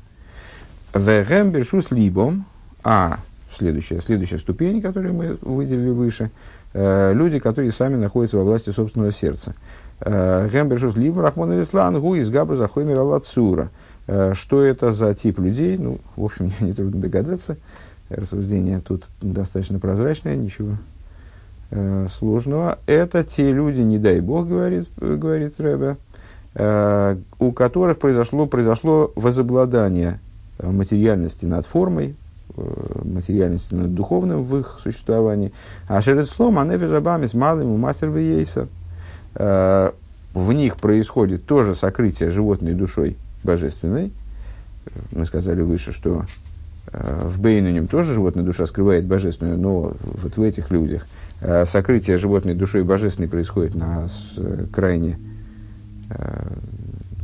Вегем 0.94 1.52
бершус 1.52 1.92
либом, 1.92 2.46
а 2.84 3.20
следующая, 3.54 4.02
следующая 4.02 4.38
ступень, 4.38 4.82
которую 4.82 5.14
мы 5.14 5.38
выделили 5.42 5.90
выше, 5.90 6.32
э, 6.74 7.14
люди, 7.14 7.40
которые 7.40 7.72
сами 7.72 7.96
находятся 7.96 8.38
во 8.38 8.44
власти 8.44 8.70
собственного 8.72 9.12
сердца. 9.12 9.56
Э, 10.02 10.50
Гембершус 10.52 10.96
либо 10.96 11.22
Рахмон 11.22 11.62
Ислан, 11.62 12.00
Гу 12.00 12.16
из 12.16 12.30
Габра 12.30 12.56
Захоймер 12.56 12.98
Аллацура. 12.98 13.70
Э, 14.08 14.34
что 14.36 14.62
это 14.62 14.92
за 14.92 15.14
тип 15.14 15.40
людей? 15.40 15.78
Ну, 15.78 16.00
в 16.16 16.26
общем, 16.26 16.46
мне 16.60 16.70
нетрудно 16.70 17.02
догадаться. 17.02 17.58
Рассуждение 18.10 18.80
тут 18.82 19.08
достаточно 19.22 19.80
прозрачное, 19.80 20.36
ничего 20.36 20.78
сложного. 22.08 22.78
Это 22.86 23.24
те 23.24 23.52
люди, 23.52 23.82
не 23.82 23.98
дай 23.98 24.20
бог, 24.20 24.48
говорит, 24.48 24.88
говорит 24.98 25.60
Рэбе, 25.60 25.98
у 27.40 27.52
которых 27.52 27.98
произошло, 27.98 28.46
произошло 28.46 29.12
возобладание 29.16 30.20
материальности 30.60 31.46
над 31.46 31.66
формой, 31.66 32.16
материальности 32.56 33.74
над 33.74 33.94
духовным 33.94 34.44
в 34.44 34.58
их 34.58 34.80
существовании. 34.82 35.52
А 35.88 36.02
шерецлом, 36.02 36.60
а 36.60 36.66
нефежабами 36.66 37.26
с 37.26 37.34
малым 37.34 37.72
у 37.72 37.78
мастер 37.78 38.10
вейса. 38.10 38.68
Э, 39.36 39.92
в 40.34 40.54
них 40.54 40.78
происходит 40.78 41.46
тоже 41.46 41.76
сокрытие 41.76 42.32
животной 42.32 42.74
душой 42.74 43.18
божественной. 43.44 44.12
Мы 45.12 45.26
сказали 45.26 45.62
выше, 45.62 45.94
что 45.94 46.26
э, 46.92 47.22
в 47.26 47.40
Бейнунем 47.40 47.88
тоже 47.88 48.14
животная 48.14 48.44
душа 48.44 48.66
скрывает 48.66 49.06
божественную, 49.06 49.58
но 49.58 49.94
вот 50.02 50.38
в 50.38 50.42
этих 50.42 50.72
людях 50.72 51.08
сокрытие 51.66 52.18
животной 52.18 52.56
душой 52.56 52.84
божественной 52.84 53.28
происходит 53.28 53.76
на 53.76 54.08
крайне, 54.72 55.20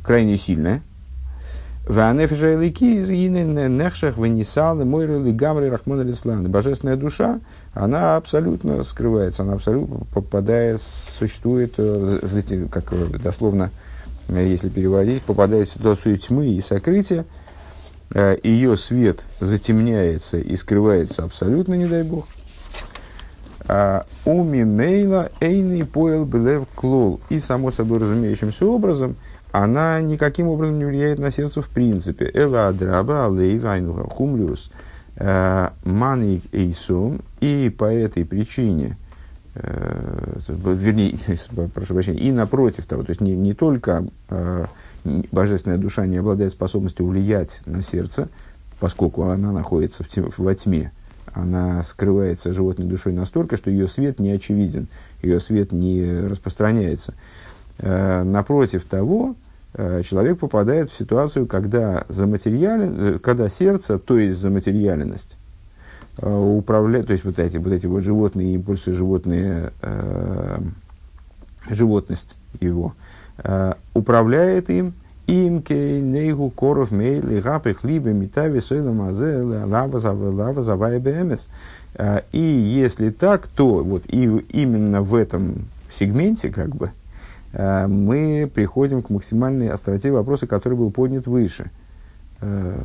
крайне 0.04 0.36
сильное. 0.36 0.82
Ванефиша 1.90 2.54
Элики 2.54 3.00
из 3.00 3.10
Нехшах 3.10 4.20
Венесалы 4.20 4.86
Мойры 4.86 5.20
Гамри 5.32 5.70
Рахмон 5.70 6.02
Алислан. 6.02 6.48
Божественная 6.48 6.98
душа, 6.98 7.40
она 7.74 8.16
абсолютно 8.16 8.84
скрывается, 8.84 9.42
она 9.42 9.54
абсолютно 9.54 10.06
попадает, 10.14 10.82
существует, 10.82 11.74
э, 11.80 12.20
как 12.72 12.94
дословно, 13.20 13.72
э, 14.28 14.48
если 14.48 14.70
переводить, 14.70 15.24
попадает 15.24 15.68
в 15.68 15.74
ситуацию 15.74 16.20
тьмы 16.20 16.50
и 16.50 16.62
сокрытия, 16.62 17.26
э, 18.14 18.38
ее 18.44 18.78
свет 18.78 19.26
затемняется 19.40 20.38
и 20.38 20.56
скрывается 20.56 21.24
абсолютно, 21.24 21.74
не 21.74 21.88
дай 21.88 22.04
бог. 22.04 22.28
А 23.68 24.06
уми 24.26 24.64
мейла 24.64 25.32
эйный 25.42 25.86
поэл 25.86 26.26
белев 26.26 26.68
клол. 26.76 27.20
И, 27.30 27.40
само 27.40 27.72
собой 27.72 27.98
разумеющимся 27.98 28.68
образом– 28.68 29.16
она 29.52 30.00
никаким 30.02 30.48
образом 30.48 30.78
не 30.78 30.86
влияет 30.86 31.20
на 31.20 31.32
сердце 31.32 31.62
в 31.62 31.70
принципе. 31.70 32.30
Эла 32.34 32.68
адраба 32.68 33.26
алей 33.26 33.60
хумлюс 33.60 34.72
э, 35.16 35.70
маник 35.84 36.44
эйсум. 36.52 37.22
И 37.42 37.74
по 37.76 37.86
этой 37.86 38.26
причине, 38.26 38.98
э, 39.56 40.38
вернее, 40.48 41.18
прошу 41.74 41.94
прощения, 41.94 42.20
и 42.20 42.32
напротив 42.32 42.86
того, 42.86 43.04
то 43.04 43.10
есть 43.12 43.22
не, 43.22 43.36
не 43.36 43.54
только 43.54 44.06
э, 44.30 44.66
божественная 45.32 45.78
душа 45.78 46.06
не 46.06 46.18
обладает 46.18 46.52
способностью 46.52 47.08
влиять 47.08 47.62
на 47.66 47.82
сердце, 47.82 48.30
поскольку 48.80 49.24
она 49.24 49.52
находится 49.52 50.04
в 50.04 50.08
тьме, 50.08 50.30
во 50.38 50.54
тьме, 50.54 50.92
она 51.34 51.84
скрывается 51.84 52.54
животной 52.54 52.86
душой 52.86 53.14
настолько, 53.14 53.58
что 53.58 53.70
ее 53.70 53.88
свет 53.88 54.20
не 54.20 54.32
очевиден, 54.32 54.88
ее 55.22 55.40
свет 55.40 55.72
не 55.72 56.22
распространяется. 56.28 57.14
Э, 57.80 58.24
напротив 58.24 58.84
того, 58.86 59.36
э, 59.74 60.02
человек 60.04 60.40
попадает 60.40 60.90
в 60.90 60.98
ситуацию, 60.98 61.48
когда, 61.48 62.04
заматериален, 62.10 62.96
э, 62.98 63.20
когда 63.20 63.48
сердце, 63.48 63.98
то 63.98 64.18
есть 64.18 64.38
заматериальность, 64.38 65.38
управляет, 66.22 67.08
то 67.08 67.14
есть 67.14 67.24
вот 67.24 67.40
эти 67.40 67.56
вот, 67.56 67.72
эти 67.72 67.88
вот 67.88 68.02
животные 68.02 68.56
импульсы, 68.56 68.92
животные, 68.92 69.72
э, 69.82 70.60
животность 71.70 72.36
его, 72.60 72.94
э, 73.38 73.74
управляет 73.94 74.70
им, 74.70 74.94
им 75.28 75.64
нейгу 75.70 76.50
коров 76.50 76.92
мейли 76.92 77.40
гапых 77.40 77.86
либо 77.86 78.10
метави 78.10 78.60
сойла 78.60 78.92
мазе 78.92 79.44
лава. 79.44 80.00
И 82.34 82.42
если 82.42 83.12
так, 83.12 83.48
то 83.48 83.84
вот 83.84 84.04
и 84.08 84.24
именно 84.50 85.02
в 85.02 85.16
этом 85.16 85.68
сегменте, 85.90 86.50
как 86.50 86.76
бы, 86.76 86.92
мы 87.54 88.50
приходим 88.54 89.02
к 89.02 89.10
максимальной 89.10 89.70
остроте 89.70 90.12
вопроса, 90.12 90.48
который 90.48 90.78
был 90.78 90.92
поднят 90.92 91.28
выше. 91.28 91.72
Э, 92.42 92.78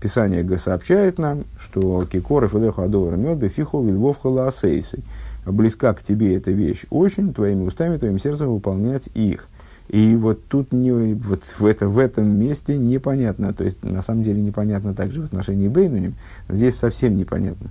Писание 0.00 0.58
сообщает 0.58 1.18
нам, 1.18 1.44
что 1.60 2.04
Кикоров 2.06 2.56
и 2.56 2.58
Адовар 2.58 3.16
мед 3.16 3.38
бефихо 3.38 3.80
вильвов 3.80 4.18
халаасейсы. 4.20 5.04
Близка 5.46 5.94
к 5.94 6.02
тебе 6.02 6.36
эта 6.36 6.50
вещь 6.50 6.86
очень, 6.90 7.32
твоими 7.32 7.64
устами, 7.64 7.98
твоим 7.98 8.18
сердцем 8.18 8.52
выполнять 8.52 9.08
их. 9.14 9.48
И 9.92 10.16
вот 10.16 10.48
тут 10.48 10.72
не, 10.72 10.90
вот 11.12 11.44
в, 11.44 11.66
это, 11.66 11.86
в 11.86 11.98
этом 11.98 12.26
месте 12.26 12.78
непонятно, 12.78 13.52
то 13.52 13.62
есть 13.62 13.84
на 13.84 14.00
самом 14.00 14.22
деле 14.22 14.40
непонятно 14.40 14.94
также 14.94 15.20
в 15.20 15.26
отношении 15.26 15.68
Бейнуним, 15.68 16.14
здесь 16.48 16.76
совсем 16.76 17.14
непонятно. 17.14 17.68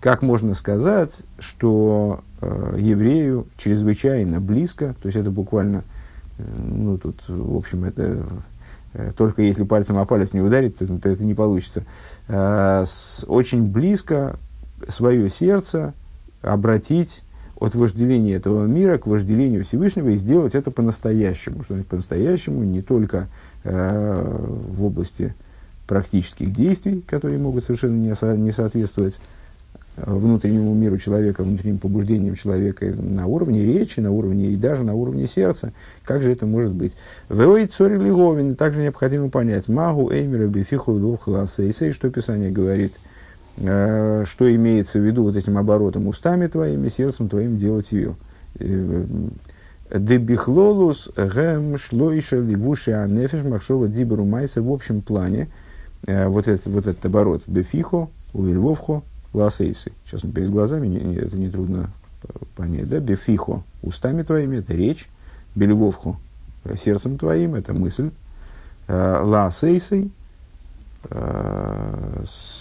Как 0.00 0.22
можно 0.22 0.54
сказать, 0.54 1.20
что 1.38 2.24
э, 2.40 2.74
еврею 2.76 3.46
чрезвычайно 3.56 4.40
близко, 4.40 4.96
то 5.00 5.06
есть 5.06 5.16
это 5.16 5.30
буквально, 5.30 5.84
э, 6.38 6.42
ну 6.42 6.98
тут, 6.98 7.22
в 7.28 7.56
общем, 7.56 7.84
это 7.84 8.24
э, 8.94 9.12
только 9.16 9.42
если 9.42 9.62
пальцем 9.62 9.96
о 9.98 10.06
палец 10.06 10.32
не 10.32 10.40
ударить, 10.40 10.76
то, 10.76 10.88
то 10.88 11.08
это 11.08 11.22
не 11.22 11.34
получится, 11.34 11.84
э, 12.26 12.84
с, 12.84 13.24
очень 13.28 13.64
близко 13.64 14.40
свое 14.88 15.30
сердце 15.30 15.94
обратить 16.42 17.22
от 17.60 17.74
вожделения 17.74 18.34
этого 18.34 18.66
мира 18.66 18.98
к 18.98 19.06
вожделению 19.06 19.64
Всевышнего 19.64 20.08
и 20.08 20.16
сделать 20.16 20.54
это 20.54 20.70
по-настоящему. 20.70 21.62
Что 21.62 21.76
по-настоящему? 21.88 22.64
Не 22.64 22.80
только 22.82 23.28
э, 23.64 24.38
в 24.68 24.84
области 24.84 25.34
практических 25.86 26.52
действий, 26.52 27.04
которые 27.06 27.38
могут 27.38 27.64
совершенно 27.64 27.96
не, 27.96 28.14
со, 28.14 28.36
не 28.36 28.50
соответствовать 28.50 29.20
внутреннему 29.96 30.74
миру 30.74 30.96
человека, 30.98 31.42
внутренним 31.42 31.78
побуждениям 31.78 32.34
человека 32.34 32.86
на 32.86 33.26
уровне 33.26 33.64
речи, 33.64 34.00
на 34.00 34.10
уровне 34.10 34.46
и 34.46 34.56
даже 34.56 34.82
на 34.82 34.94
уровне 34.94 35.26
сердца. 35.26 35.72
Как 36.04 36.22
же 36.22 36.32
это 36.32 36.46
может 36.46 36.72
быть? 36.72 36.96
Веой 37.28 37.66
цори 37.66 37.96
лиговин, 37.96 38.56
также 38.56 38.80
необходимо 38.80 39.28
понять. 39.28 39.68
Магу 39.68 40.10
эймера 40.10 40.46
бифиху 40.46 40.94
двухласейсей, 40.94 41.92
что 41.92 42.08
Писание 42.08 42.50
говорит, 42.50 42.94
э, 42.94 43.09
что 43.60 44.54
имеется 44.54 44.98
в 44.98 45.02
виду 45.02 45.24
вот 45.24 45.36
этим 45.36 45.58
оборотом 45.58 46.08
устами 46.08 46.46
твоими, 46.46 46.88
сердцем 46.88 47.28
твоим 47.28 47.56
делать 47.58 47.92
ее. 47.92 48.16
Э, 48.58 49.04
Дебихлолус 49.92 51.10
гэм 51.16 51.76
шлойша 51.76 52.38
ливуши 52.38 52.92
анефиш 52.92 53.44
махшова 53.44 53.88
диберу 53.88 54.24
майса 54.24 54.62
в 54.62 54.70
общем 54.70 55.02
плане. 55.02 55.48
Э, 56.06 56.28
вот, 56.28 56.48
этот, 56.48 56.66
вот 56.66 56.86
этот 56.86 57.04
оборот 57.04 57.42
бефихо, 57.46 58.08
увельвовхо, 58.32 59.02
ласейсы. 59.34 59.92
Сейчас 60.06 60.24
он 60.24 60.32
перед 60.32 60.50
глазами, 60.50 61.16
это 61.16 61.36
нетрудно 61.36 61.90
понять, 62.56 62.88
да, 62.88 63.00
бефихо, 63.00 63.62
устами 63.82 64.22
твоими, 64.22 64.58
это 64.58 64.74
речь, 64.74 65.08
бельвовху, 65.54 66.18
сердцем 66.76 67.18
твоим, 67.18 67.54
это 67.54 67.72
мысль, 67.72 68.10
э, 68.86 69.20
ласейсой, 69.22 70.04
э, 70.04 70.08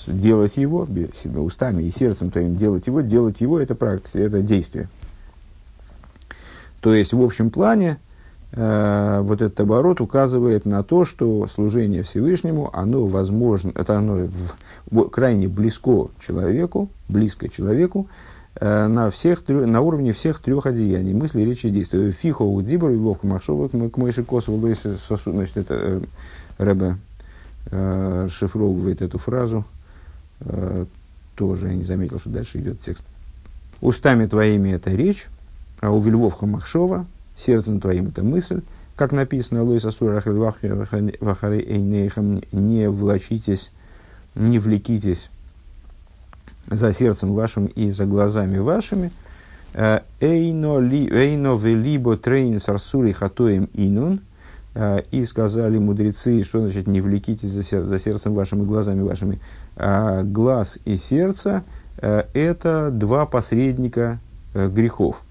делать 0.07 0.57
его, 0.57 0.87
устами 1.35 1.83
и 1.83 1.91
сердцем 1.91 2.29
твоим 2.29 2.55
делать 2.55 2.87
его, 2.87 3.01
делать 3.01 3.41
его, 3.41 3.59
это 3.59 3.75
практика, 3.75 4.19
это 4.19 4.41
действие. 4.41 4.89
То 6.81 6.93
есть, 6.93 7.13
в 7.13 7.21
общем 7.21 7.49
плане, 7.49 7.97
э, 8.51 9.19
вот 9.21 9.41
этот 9.41 9.59
оборот 9.59 10.01
указывает 10.01 10.65
на 10.65 10.83
то, 10.83 11.05
что 11.05 11.47
служение 11.47 12.03
Всевышнему, 12.03 12.69
оно 12.73 13.05
возможно, 13.05 13.71
это 13.75 13.97
оно 13.97 14.27
в, 14.89 15.09
крайне 15.09 15.47
близко 15.47 16.07
человеку, 16.25 16.89
близко 17.09 17.49
человеку, 17.49 18.07
э, 18.55 18.87
на, 18.87 19.11
всех, 19.11 19.47
на 19.47 19.81
уровне 19.81 20.13
всех 20.13 20.41
трех 20.41 20.65
одеяний, 20.65 21.13
мысли, 21.13 21.41
речи 21.41 21.67
и 21.67 21.71
действия. 21.71 22.11
Фихо, 22.11 22.43
удибр, 22.43 22.91
вовка, 22.91 23.27
махшова, 23.27 23.67
к 23.67 23.97
мойши 23.97 24.23
косову, 24.23 24.73
сосуд, 24.73 25.33
значит, 25.33 25.57
это 25.57 25.73
э, 25.73 26.01
Рэбе 26.57 26.85
э, 26.85 27.08
расшифровывает 27.65 29.01
эту 29.01 29.17
фразу, 29.19 29.65
э, 30.41 30.85
тоже 31.35 31.67
я 31.67 31.75
не 31.75 31.83
заметил, 31.83 32.19
что 32.19 32.29
дальше 32.29 32.59
идет 32.59 32.81
текст. 32.81 33.03
Устами 33.81 34.25
твоими 34.25 34.71
это 34.71 34.91
речь, 34.91 35.27
а 35.79 35.91
у 35.91 36.01
Вильвовха 36.01 36.45
Махшова, 36.45 37.05
сердцем 37.37 37.79
твоим 37.79 38.07
это 38.07 38.23
мысль, 38.23 38.61
как 38.95 39.13
написано, 39.13 39.63
Лойса 39.63 39.91
Сура 39.91 40.21
Вахары 40.25 41.59
Эйнейхам, 41.59 42.41
не 42.51 42.89
влачитесь, 42.89 43.71
не 44.35 44.59
влекитесь 44.59 45.29
за 46.67 46.93
сердцем 46.93 47.33
вашим 47.33 47.67
и 47.67 47.89
за 47.91 48.05
глазами 48.05 48.57
вашими. 48.57 49.11
Э, 49.73 50.01
Эйно 50.19 51.55
велибо 51.55 52.17
трейн 52.17 52.59
сарсури 52.59 53.13
хатоем 53.13 53.69
инун. 53.73 54.19
Э, 54.75 55.01
и 55.11 55.25
сказали 55.25 55.77
мудрецы, 55.77 56.43
что 56.43 56.61
значит 56.61 56.87
не 56.87 57.01
влекитесь 57.01 57.49
за, 57.49 57.63
сер- 57.63 57.83
за 57.83 57.99
сердцем 57.99 58.33
вашим 58.33 58.63
и 58.63 58.65
глазами 58.65 59.01
вашими. 59.01 59.39
А 59.75 60.23
глаз 60.23 60.77
и 60.85 60.97
сердце 60.97 61.63
э, 61.97 62.23
это 62.33 62.89
два 62.91 63.25
посредника 63.25 64.19
грехов 64.53 65.21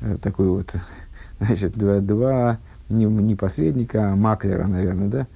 Э, 0.00 0.16
такой 0.20 0.48
вот, 0.48 0.74
значит, 1.40 1.76
два, 1.76 1.98
два 2.00 2.58
не, 2.88 3.04
не 3.04 3.34
посредника, 3.34 4.12
а 4.12 4.16
маклера, 4.16 4.66
наверное, 4.66 5.08
да, 5.08 5.26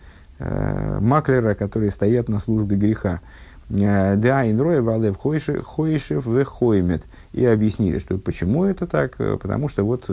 маклера, 1.00 1.54
которые 1.54 1.90
стоят 1.90 2.28
на 2.28 2.38
службе 2.38 2.76
греха. 2.76 3.20
Да, 3.68 4.50
инроя 4.50 4.82
валев 4.82 5.16
хойшев 5.16 6.26
вехоймет. 6.26 7.02
И 7.32 7.44
объяснили, 7.44 7.98
что 7.98 8.18
почему 8.18 8.64
это 8.64 8.86
так, 8.86 9.16
потому 9.16 9.68
что 9.68 9.84
вот 9.84 10.10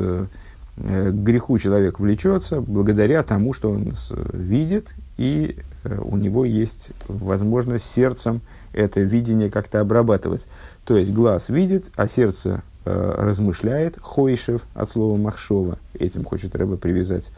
к 0.79 1.13
греху 1.13 1.57
человек 1.59 1.99
влечется 1.99 2.61
благодаря 2.61 3.21
тому, 3.23 3.53
что 3.53 3.69
он 3.71 3.93
видит, 4.33 4.89
и 5.17 5.57
у 5.83 6.17
него 6.17 6.45
есть 6.45 6.91
возможность 7.07 7.85
сердцем 7.85 8.41
это 8.71 9.01
видение 9.01 9.49
как-то 9.49 9.81
обрабатывать. 9.81 10.47
То 10.85 10.97
есть 10.97 11.11
глаз 11.11 11.49
видит, 11.49 11.85
а 11.95 12.07
сердце 12.07 12.63
Э, 12.91 13.15
размышляет, 13.17 13.99
хойшев 14.01 14.61
от 14.73 14.89
слова 14.89 15.15
махшова, 15.15 15.77
этим 15.93 16.23
хочет 16.23 16.55
Рэба 16.55 16.77
привязать 16.77 17.29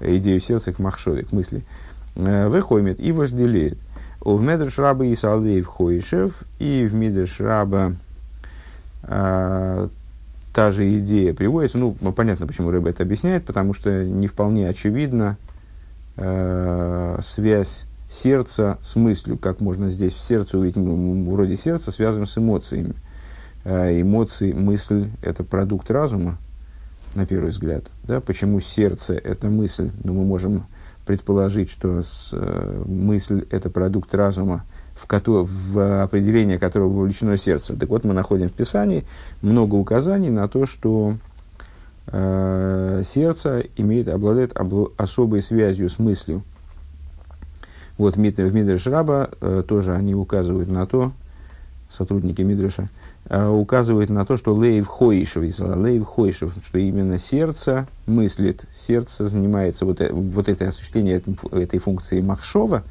идею 0.00 0.40
сердца 0.40 0.74
к 0.74 0.78
махшове, 0.78 1.22
к 1.22 1.32
мысли, 1.32 1.62
э, 2.16 2.48
выхоймет 2.48 3.00
и 3.00 3.10
вожделеет. 3.10 3.78
В 4.20 4.42
Медреш 4.42 4.78
Раба 4.78 5.06
и 5.06 5.14
Салдеев 5.14 5.66
Хойшев, 5.66 6.42
и 6.58 6.86
в 6.86 6.92
Медреш 6.92 7.40
Раба 7.40 7.94
а, 9.04 9.88
та 10.52 10.70
же 10.70 10.98
идея 10.98 11.34
приводится. 11.34 11.78
Ну, 11.78 11.92
понятно, 11.92 12.46
почему 12.46 12.70
Рэба 12.70 12.90
это 12.90 13.02
объясняет, 13.02 13.44
потому 13.44 13.72
что 13.72 14.04
не 14.04 14.26
вполне 14.26 14.68
очевидна 14.68 15.36
а, 16.16 17.18
связь 17.22 17.86
сердца 18.10 18.78
с 18.82 18.96
мыслью, 18.96 19.38
как 19.38 19.60
можно 19.60 19.88
здесь 19.88 20.12
в 20.12 20.20
сердце 20.20 20.58
увидеть, 20.58 20.76
ну, 20.76 21.30
вроде 21.30 21.56
сердца 21.56 21.92
связываем 21.92 22.26
с 22.26 22.36
эмоциями. 22.36 22.94
Э, 23.64 24.00
эмоции, 24.00 24.52
мысль– 24.52 25.10
это 25.22 25.44
продукт 25.44 25.90
разума, 25.90 26.38
на 27.14 27.26
первый 27.26 27.50
взгляд. 27.50 27.84
Да? 28.02 28.20
Почему 28.20 28.60
сердце– 28.60 29.14
это 29.24 29.48
мысль? 29.48 29.90
Ну, 30.02 30.14
мы 30.14 30.24
можем 30.24 30.66
предположить, 31.06 31.70
что 31.70 32.02
с, 32.02 32.30
э, 32.32 32.82
мысль– 32.86 33.46
это 33.50 33.70
продукт 33.70 34.14
разума, 34.14 34.64
в, 35.00 35.06
ко- 35.06 35.22
в 35.24 36.02
определение 36.02 36.58
которого 36.58 36.88
вовлечено 36.92 37.36
сердце. 37.36 37.74
Так 37.74 37.88
вот, 37.88 38.04
мы 38.04 38.12
находим 38.12 38.48
в 38.48 38.52
Писании 38.52 39.04
много 39.42 39.76
указаний 39.76 40.30
на 40.30 40.46
то, 40.48 40.66
что 40.66 41.16
э, 42.08 43.02
сердце 43.06 43.64
имеет, 43.76 44.08
обладает 44.08 44.52
обл- 44.52 44.92
особой 44.98 45.40
связью 45.42 45.88
с 45.88 45.98
мыслью. 45.98 46.42
Вот 47.96 48.16
в 48.16 48.18
Мидреш 48.18 48.86
Раба 48.86 49.30
э, 49.40 49.62
тоже 49.66 49.94
они 49.94 50.14
указывают 50.14 50.70
на 50.70 50.86
то, 50.86 51.12
сотрудники 51.90 52.42
Мидреша, 52.42 52.84
Э, 52.84 52.99
указывает 53.28 54.10
на 54.10 54.24
то, 54.24 54.36
что 54.36 54.54
лейв 54.54 54.86
хойшев, 54.86 55.44
лейв 55.58 56.04
хойшев, 56.04 56.52
что 56.64 56.78
именно 56.78 57.18
сердце 57.18 57.86
мыслит, 58.06 58.64
сердце 58.76 59.28
занимается, 59.28 59.84
вот, 59.84 60.00
э, 60.00 60.12
вот 60.12 60.48
это 60.48 60.68
осуществление 60.68 61.22
этой 61.52 61.78
функции 61.78 62.20
махшова, 62.20 62.82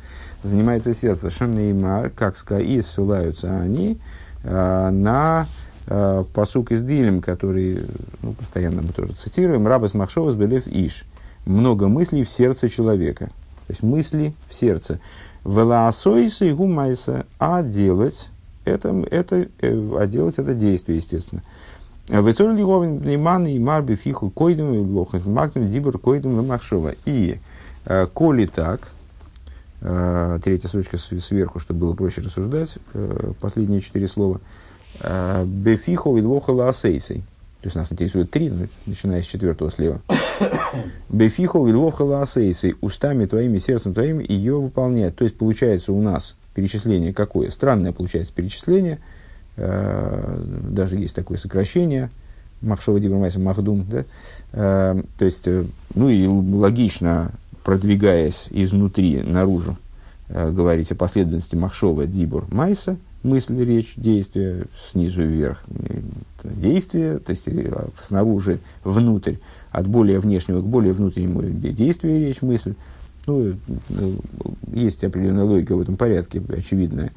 занимается 0.44 0.94
сердце. 0.94 1.30
Шанеймар, 1.30 2.10
как 2.10 2.38
и 2.52 2.82
ссылаются 2.82 3.60
они 3.60 4.00
э, 4.44 4.89
на 4.89 5.48
э, 5.88 6.24
посук 6.34 6.72
из 6.72 6.82
Дилем, 6.82 7.22
который 7.22 7.86
ну, 8.22 8.34
постоянно 8.34 8.82
мы 8.82 8.89
тоже 8.89 9.13
цитируем, 9.13 9.68
рабас 9.68 9.94
махшова 9.94 10.32
сбелев 10.32 10.68
иш. 10.68 11.04
Много 11.46 11.88
мыслей 11.88 12.24
в 12.24 12.30
сердце 12.30 12.70
человека. 12.70 13.26
То 13.68 13.74
есть 13.74 13.84
мысли 13.84 14.34
в 14.50 14.56
сердце. 14.56 15.00
Велаасойса 15.46 16.46
и 16.46 16.54
гумайса, 16.54 17.26
а 17.39 17.62
делать 17.63 18.30
это, 18.65 18.89
это, 19.10 19.48
э, 19.62 19.98
а 19.98 20.08
делать 20.08 20.38
это 20.38 20.54
действие, 20.54 20.98
естественно. 20.98 21.41
Вецор 22.08 22.54
лиговин 22.54 23.00
плейман 23.00 23.45
и 23.48 23.60
марби 23.60 23.95
фиху 23.95 24.32
койдем 24.32 24.74
и 24.74 24.80
лохат 24.80 25.26
мактем 25.26 25.67
дибр 25.67 25.98
койдем 26.00 26.45
махшова. 26.45 26.95
И 27.06 27.39
э, 27.86 28.08
коли 28.13 28.48
так, 28.48 28.89
э, 29.82 30.39
третья 30.43 30.67
строчка 30.67 30.98
сверху, 30.98 31.60
чтобы 31.60 31.82
было 31.82 31.93
проще 31.93 32.22
рассуждать, 32.22 32.78
последние 33.39 33.82
четыре 33.82 34.08
слова, 34.08 34.41
бефиху 35.45 36.17
и 36.17 36.22
лоха 36.22 36.52
лаасейсей. 36.52 37.24
То 37.62 37.67
есть 37.67 37.76
нас 37.76 37.91
интересует 37.91 38.32
три, 38.32 38.52
начиная 38.86 39.22
с 39.22 39.26
четвертого 39.26 39.69
слева. 39.69 40.02
Бефиху 41.10 41.67
и 41.67 41.74
лоха 41.74 42.04
лаасейсей. 42.04 42.76
Устами 42.80 43.26
твоими, 43.26 43.58
сердцем 43.58 43.93
твоим 43.93 44.19
ее 44.19 44.58
выполняет. 44.58 45.17
То 45.17 45.26
есть 45.26 45.38
получается 45.38 45.91
у 45.91 46.02
нас 46.02 46.38
перечисление 46.60 47.13
какое? 47.13 47.50
Странное 47.50 47.93
получается 47.93 48.34
перечисление. 48.34 49.00
Э, 49.56 50.41
даже 50.69 50.98
есть 50.98 51.15
такое 51.15 51.38
сокращение. 51.38 52.10
Махшова 52.62 53.00
Дибрамайса 53.00 53.39
Махдум. 53.39 53.86
Да? 53.89 54.04
Э, 54.52 55.02
то 55.17 55.26
есть, 55.26 55.48
э, 55.48 55.63
ну 55.95 56.10
и 56.10 56.28
логично, 56.28 57.32
продвигаясь 57.63 58.48
изнутри 58.50 59.22
наружу, 59.22 59.78
говорить 60.28 60.91
о 60.91 60.95
последовательности 60.95 61.56
Махшова 61.56 62.06
Дибур 62.06 62.45
Майса, 62.52 62.98
мысль, 63.24 63.63
речь, 63.63 63.93
действие, 63.95 64.65
снизу 64.91 65.24
вверх 65.24 65.63
действие, 66.43 67.17
то 67.17 67.32
есть 67.32 67.48
снаружи 68.00 68.60
внутрь, 68.84 69.36
от 69.72 69.88
более 69.88 70.19
внешнего 70.19 70.62
к 70.62 70.65
более 70.65 70.93
внутреннему 70.93 71.41
действие, 71.43 72.28
речь, 72.28 72.43
мысль. 72.43 72.76
Ну, 73.27 73.55
есть 74.73 75.03
определенная 75.03 75.43
логика 75.43 75.75
в 75.75 75.82
этом 75.82 75.97
порядке, 75.97 76.41
очевидная. 76.49 77.12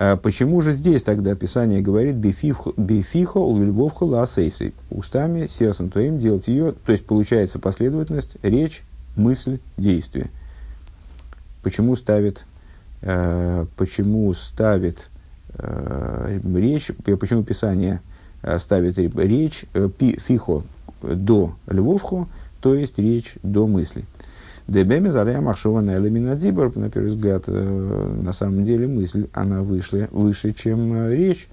А 0.00 0.16
почему 0.16 0.60
же 0.60 0.74
здесь 0.74 1.02
тогда 1.02 1.34
Писание 1.34 1.82
говорит 1.82 2.14
«бифихо 2.16 3.38
у 3.38 3.58
львовха 3.58 4.04
ласейсы» 4.04 4.72
устами, 4.90 5.48
сердцем 5.48 5.90
твоим 5.90 6.18
делать 6.20 6.46
ее, 6.46 6.72
то 6.86 6.92
есть 6.92 7.04
получается 7.04 7.58
последовательность 7.58 8.36
речь, 8.42 8.82
мысль, 9.16 9.58
действие. 9.76 10.30
Почему 11.64 11.96
ставит, 11.96 12.44
э, 13.02 13.66
почему 13.76 14.32
ставит 14.34 15.10
э, 15.54 16.40
речь, 16.54 16.92
почему 17.18 17.42
Писание 17.42 18.00
э, 18.42 18.56
ставит 18.60 18.98
речь 18.98 19.64
э, 19.74 19.88
пи, 19.88 20.16
фихо 20.24 20.62
до 21.02 21.56
львовху, 21.66 22.28
то 22.60 22.72
есть 22.74 22.98
речь 22.98 23.34
до 23.42 23.66
мысли. 23.66 24.04
Дебеми 24.68 25.08
заря 25.08 25.40
махшова 25.40 25.80
на 25.80 25.96
элеминадибор, 25.96 26.76
на 26.76 26.90
первый 26.90 27.08
взгляд, 27.08 27.44
э, 27.46 28.16
на 28.22 28.34
самом 28.34 28.64
деле 28.64 28.86
мысль, 28.86 29.26
она 29.32 29.62
вышла, 29.62 30.08
выше, 30.10 30.52
чем 30.52 30.92
э, 30.92 31.16
речь. 31.16 31.48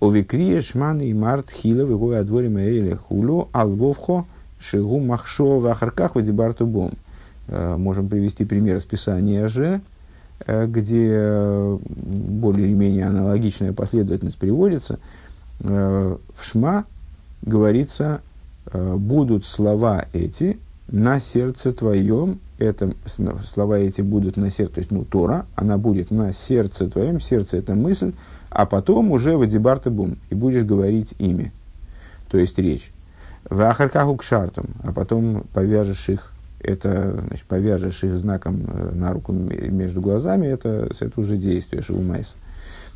Овикрия 0.00 0.60
шман 0.62 1.00
и 1.00 1.12
март 1.12 1.50
хила 1.50 1.82
вегой 1.82 2.20
адвори 2.20 2.48
маэли 2.48 2.94
хулю 2.94 3.48
алвовхо 3.52 4.26
шигу 4.60 5.00
махшова 5.00 5.72
ахарках 5.72 6.14
вадибарту 6.14 6.64
бом. 6.64 6.92
Э, 7.48 7.76
можем 7.76 8.08
привести 8.08 8.44
пример 8.44 8.76
из 8.76 8.84
Писания 8.84 9.48
же, 9.48 9.80
где 10.46 11.78
более 11.86 12.68
или 12.68 12.74
менее 12.74 13.06
аналогичная 13.06 13.72
последовательность 13.72 14.38
приводится. 14.38 14.98
В 15.60 16.18
Шма 16.40 16.84
говорится, 17.42 18.22
будут 18.72 19.46
слова 19.46 20.06
эти 20.12 20.58
на 20.88 21.20
сердце 21.20 21.72
твоем 21.72 22.40
это, 22.62 22.92
слова 23.44 23.78
эти 23.78 24.00
будут 24.00 24.36
на 24.36 24.50
сердце, 24.50 24.74
то 24.74 24.78
есть, 24.80 24.90
ну, 24.90 25.04
Тора, 25.04 25.46
она 25.54 25.78
будет 25.78 26.10
на 26.10 26.32
сердце 26.32 26.88
твоем, 26.88 27.20
сердце 27.20 27.58
это 27.58 27.74
мысль, 27.74 28.12
а 28.50 28.66
потом 28.66 29.10
уже 29.10 29.36
в 29.36 29.42
Адибарта 29.42 29.90
бум, 29.90 30.16
и 30.30 30.34
будешь 30.34 30.64
говорить 30.64 31.14
ими, 31.18 31.52
то 32.28 32.38
есть 32.38 32.58
речь. 32.58 32.92
В 33.48 33.60
Ахаркаху 33.62 34.16
к 34.16 34.22
шартам, 34.22 34.66
а 34.82 34.92
потом 34.92 35.44
повяжешь 35.52 36.08
их, 36.08 36.32
это, 36.60 37.22
значит, 37.26 37.44
повяжешь 37.46 38.04
их 38.04 38.16
знаком 38.18 38.62
э, 38.66 38.92
на 38.94 39.12
руку 39.12 39.32
между 39.32 40.00
глазами, 40.00 40.46
это, 40.46 40.88
это 41.00 41.20
уже 41.20 41.36
действие 41.36 41.82
Шивумайса. 41.82 42.34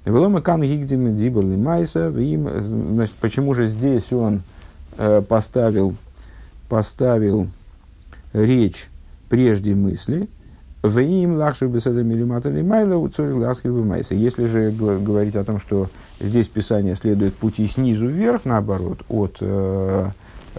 Велома 0.04 0.40
кан 0.40 0.62
гигдим 0.62 1.16
диборли 1.16 1.56
майса, 1.56 2.10
им, 2.10 2.48
значит, 2.60 3.14
почему 3.20 3.54
же 3.54 3.66
здесь 3.66 4.12
он 4.12 4.42
э, 4.98 5.20
поставил, 5.20 5.96
поставил 6.68 7.48
речь 8.32 8.88
прежде 9.28 9.74
мысли, 9.74 10.28
в 10.82 10.98
им 10.98 11.36
лахши 11.36 11.66
беседа 11.66 12.02
милимата 12.02 12.48
лимайла 12.48 12.96
у 12.96 13.08
цори 13.08 13.32
ласки 13.32 13.66
майса. 13.66 14.14
Если 14.14 14.46
же 14.46 14.70
говорить 14.70 15.34
о 15.36 15.44
том, 15.44 15.58
что 15.58 15.88
здесь 16.20 16.48
Писание 16.48 16.94
следует 16.94 17.34
пути 17.34 17.66
снизу 17.66 18.06
вверх, 18.06 18.44
наоборот, 18.44 18.98
от, 19.08 19.38
э, 19.40 20.10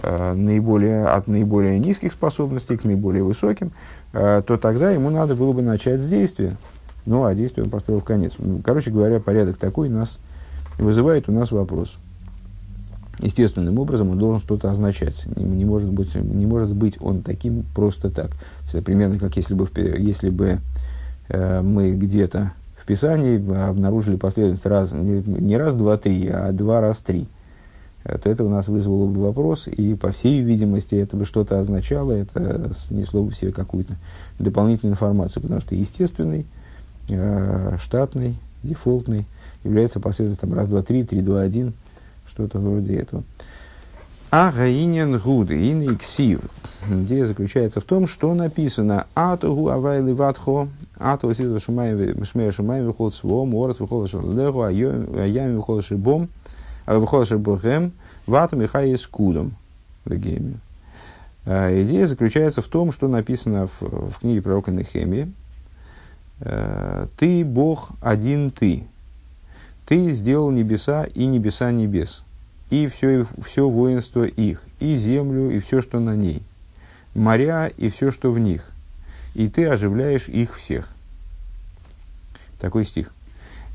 э, 0.02 0.34
наиболее, 0.34 1.06
от 1.06 1.28
наиболее 1.28 1.78
низких 1.78 2.12
способностей 2.12 2.76
к 2.76 2.84
наиболее 2.84 3.22
высоким, 3.22 3.70
э, 4.12 4.42
то 4.46 4.58
тогда 4.58 4.90
ему 4.90 5.08
надо 5.10 5.34
было 5.34 5.52
бы 5.52 5.62
начать 5.62 6.00
с 6.00 6.08
действия. 6.08 6.56
Ну, 7.06 7.24
а 7.24 7.34
действие 7.34 7.64
он 7.64 7.70
поставил 7.70 8.00
в 8.00 8.04
конец. 8.04 8.36
Короче 8.64 8.90
говоря, 8.90 9.20
порядок 9.20 9.56
такой 9.56 9.88
нас 9.88 10.18
вызывает 10.78 11.28
у 11.28 11.32
нас 11.32 11.52
вопрос– 11.52 11.98
естественным 13.20 13.78
образом 13.78 14.10
он 14.10 14.18
должен 14.18 14.40
что-то 14.40 14.70
означать. 14.70 15.24
Не, 15.36 15.44
не, 15.44 15.64
может 15.64 15.90
быть, 15.90 16.14
не 16.14 16.46
может 16.46 16.74
быть 16.74 16.98
он 17.00 17.22
таким 17.22 17.64
просто 17.74 18.10
так. 18.10 18.30
Это 18.68 18.82
примерно 18.82 19.18
как 19.18 19.36
если 19.36 19.54
бы, 19.54 19.68
если 19.98 20.30
бы 20.30 20.58
э, 21.28 21.62
мы 21.62 21.92
где-то 21.92 22.52
в 22.76 22.86
Писании 22.86 23.36
обнаружили 23.68 24.16
последовательность 24.16 24.66
раз, 24.66 24.92
не, 24.92 25.22
не 25.22 25.56
раз, 25.56 25.74
два, 25.74 25.96
три, 25.96 26.28
а 26.28 26.52
два 26.52 26.80
раз, 26.80 26.98
три. 26.98 27.28
Э, 28.04 28.18
то 28.18 28.30
это 28.30 28.44
у 28.44 28.48
нас 28.48 28.68
вызвало 28.68 29.06
бы 29.06 29.22
вопрос, 29.22 29.68
и 29.68 29.94
по 29.94 30.12
всей 30.12 30.40
видимости 30.40 30.94
это 30.94 31.16
бы 31.16 31.24
что-то 31.24 31.58
означало, 31.58 32.12
это 32.12 32.72
снесло 32.74 33.22
бы 33.22 33.30
в 33.30 33.36
себе 33.36 33.52
какую-то 33.52 33.94
дополнительную 34.38 34.94
информацию, 34.94 35.42
потому 35.42 35.60
что 35.60 35.74
естественный, 35.74 36.46
э, 37.08 37.76
штатный, 37.80 38.36
дефолтный 38.62 39.26
является 39.64 40.00
последовательностью 40.00 40.56
раз, 40.56 40.68
два, 40.68 40.82
три, 40.82 41.04
три, 41.04 41.20
два, 41.20 41.40
один– 41.40 41.72
что-то 42.28 42.58
вроде 42.58 42.96
этого. 42.96 43.24
А 44.30 44.52
гаинен 44.52 45.18
гуд, 45.18 45.50
ин 45.50 45.90
иксив. 45.90 46.42
Идея 46.86 47.24
заключается 47.24 47.80
в 47.80 47.84
том, 47.84 48.06
что 48.06 48.34
написано 48.34 49.06
Атугу 49.14 49.70
авайли 49.70 50.12
ватхо, 50.12 50.68
ату 50.98 51.32
сизу 51.32 51.58
шумея 51.58 52.52
шумея 52.52 52.84
выход 52.84 53.14
свом, 53.14 53.54
орас 53.54 53.80
выход 53.80 54.10
шалдеху, 54.10 54.62
а 54.62 54.70
ями 54.70 55.56
выход 55.56 55.82
шибом, 55.82 56.28
а 56.84 56.98
выход 56.98 57.26
шибохем, 57.26 57.92
вату 58.26 58.56
михай 58.56 58.94
скудом. 58.98 59.54
Идея 60.06 60.46
заключается 62.06 62.60
в 62.60 62.66
том, 62.66 62.92
что 62.92 63.08
написано 63.08 63.66
в, 63.66 64.10
в 64.10 64.18
книге 64.20 64.42
пророка 64.42 64.70
Нехемии. 64.70 65.32
Ты, 67.16 67.44
Бог, 67.46 67.92
один 68.02 68.50
ты. 68.50 68.84
Ты 69.86 70.10
сделал 70.10 70.50
небеса 70.50 71.06
и 71.14 71.24
небеса 71.24 71.72
небес 71.72 72.24
и 72.70 72.86
все, 72.86 73.26
все 73.44 73.68
воинство 73.68 74.24
их, 74.24 74.62
и 74.80 74.96
землю, 74.96 75.50
и 75.50 75.60
все, 75.60 75.80
что 75.80 76.00
на 76.00 76.16
ней, 76.16 76.42
моря, 77.14 77.70
и 77.76 77.90
все, 77.90 78.10
что 78.10 78.30
в 78.32 78.38
них, 78.38 78.70
и 79.34 79.48
ты 79.48 79.66
оживляешь 79.66 80.28
их 80.28 80.56
всех. 80.56 80.88
Такой 82.60 82.84
стих. 82.84 83.12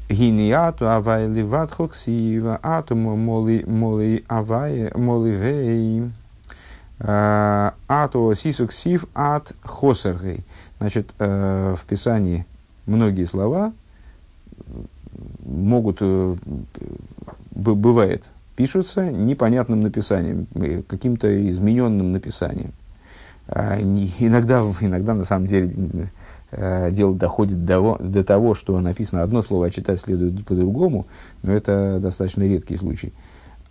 Гиниату 0.10 0.89
авай 0.89 1.27
ливатхоксива 1.27 2.60
атому 2.62 3.15
моли 3.15 3.63
моли 3.65 4.23
авай 4.27 4.91
моли 4.95 5.29
вей 5.32 6.12
а, 6.99 7.73
ату 7.88 8.34
сисуксив 8.36 9.06
от 9.13 9.53
хосергей. 9.63 10.43
Значит, 10.79 11.13
э, 11.19 11.75
в 11.79 11.86
Писании 11.86 12.45
многие 12.86 13.25
слова 13.25 13.71
могут, 15.45 15.97
э, 16.01 16.36
бывает, 17.51 18.25
пишутся 18.55 19.11
непонятным 19.11 19.81
написанием, 19.81 20.47
э, 20.55 20.81
каким-то 20.87 21.49
измененным 21.49 22.11
написанием. 22.11 22.71
А, 23.47 23.79
иногда, 23.79 24.61
иногда 24.81 25.13
на 25.13 25.25
самом 25.25 25.47
деле 25.47 25.73
э, 26.51 26.91
дело 26.91 27.15
доходит 27.15 27.65
до, 27.65 27.97
до 27.99 28.23
того, 28.23 28.53
что 28.55 28.79
написано 28.79 29.21
одно 29.21 29.41
слово, 29.41 29.67
а 29.67 29.71
читать 29.71 29.99
следует 29.99 30.45
по-другому, 30.45 31.07
но 31.41 31.53
это 31.53 31.99
достаточно 32.01 32.43
редкий 32.43 32.77
случай. 32.77 33.11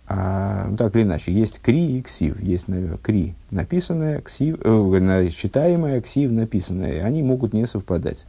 А, 0.05 0.67
ну, 0.69 0.77
так 0.77 0.95
или 0.95 1.03
иначе, 1.03 1.31
есть 1.31 1.59
кри 1.59 1.97
и 1.97 2.01
ксив. 2.01 2.39
Есть 2.41 2.65
кри 3.01 3.35
написанное, 3.51 4.21
ксив, 4.21 4.59
э, 4.63 5.29
читаемое, 5.29 6.01
ксив 6.01 6.31
написанное. 6.31 7.03
Они 7.03 7.23
могут 7.23 7.53
не 7.53 7.65
совпадать. 7.65 8.25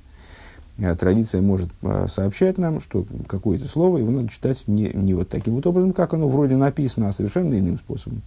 Э, 0.78 0.94
традиция 0.96 1.40
может 1.40 1.68
э, 1.82 2.06
сообщать 2.08 2.58
нам, 2.58 2.80
что 2.80 3.06
какое-то 3.28 3.68
слово 3.68 3.98
его 3.98 4.10
надо 4.10 4.28
читать 4.28 4.64
не, 4.66 4.90
не 4.92 5.14
вот 5.14 5.28
таким 5.28 5.54
вот 5.54 5.66
образом, 5.66 5.92
как 5.92 6.14
оно 6.14 6.28
вроде 6.28 6.56
написано, 6.56 7.08
а 7.08 7.12
совершенно 7.12 7.58
иным 7.58 7.78
способом. 7.78 8.22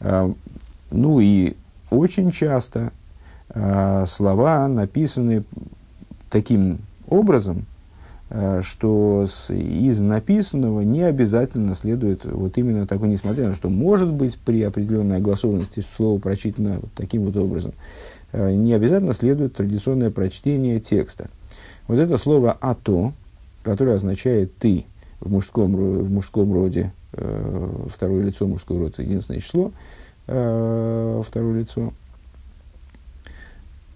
Э, 0.00 0.32
ну 0.90 1.20
и 1.20 1.54
очень 1.90 2.30
часто 2.30 2.92
слова 4.08 4.66
написаны 4.66 5.44
таким 6.30 6.78
образом, 7.08 7.64
что 8.62 9.28
из 9.48 10.00
написанного 10.00 10.80
не 10.80 11.02
обязательно 11.02 11.76
следует 11.76 12.24
вот 12.24 12.58
именно 12.58 12.88
такой, 12.88 13.08
несмотря 13.08 13.44
на 13.44 13.50
то, 13.50 13.56
что 13.56 13.68
может 13.70 14.12
быть 14.12 14.36
при 14.36 14.62
определенной 14.62 15.18
огласованности 15.18 15.84
слово 15.96 16.18
прочитано 16.18 16.80
вот 16.80 16.90
таким 16.96 17.24
вот 17.24 17.36
образом, 17.36 17.72
не 18.32 18.74
обязательно 18.74 19.14
следует 19.14 19.54
традиционное 19.54 20.10
прочтение 20.10 20.80
текста. 20.80 21.28
Вот 21.88 21.98
это 21.98 22.18
слово 22.18 22.56
«ато», 22.60 23.12
которое 23.62 23.96
означает 23.96 24.56
«ты» 24.58 24.86
в 25.20 25.30
мужском, 25.30 25.74
в 25.74 26.10
мужском 26.12 26.52
роде, 26.52 26.92
э, 27.12 27.86
второе 27.94 28.24
лицо 28.24 28.46
мужской 28.46 28.78
род, 28.78 28.98
единственное 28.98 29.40
число, 29.40 29.72
э, 30.26 31.22
второе 31.26 31.60
лицо, 31.60 31.92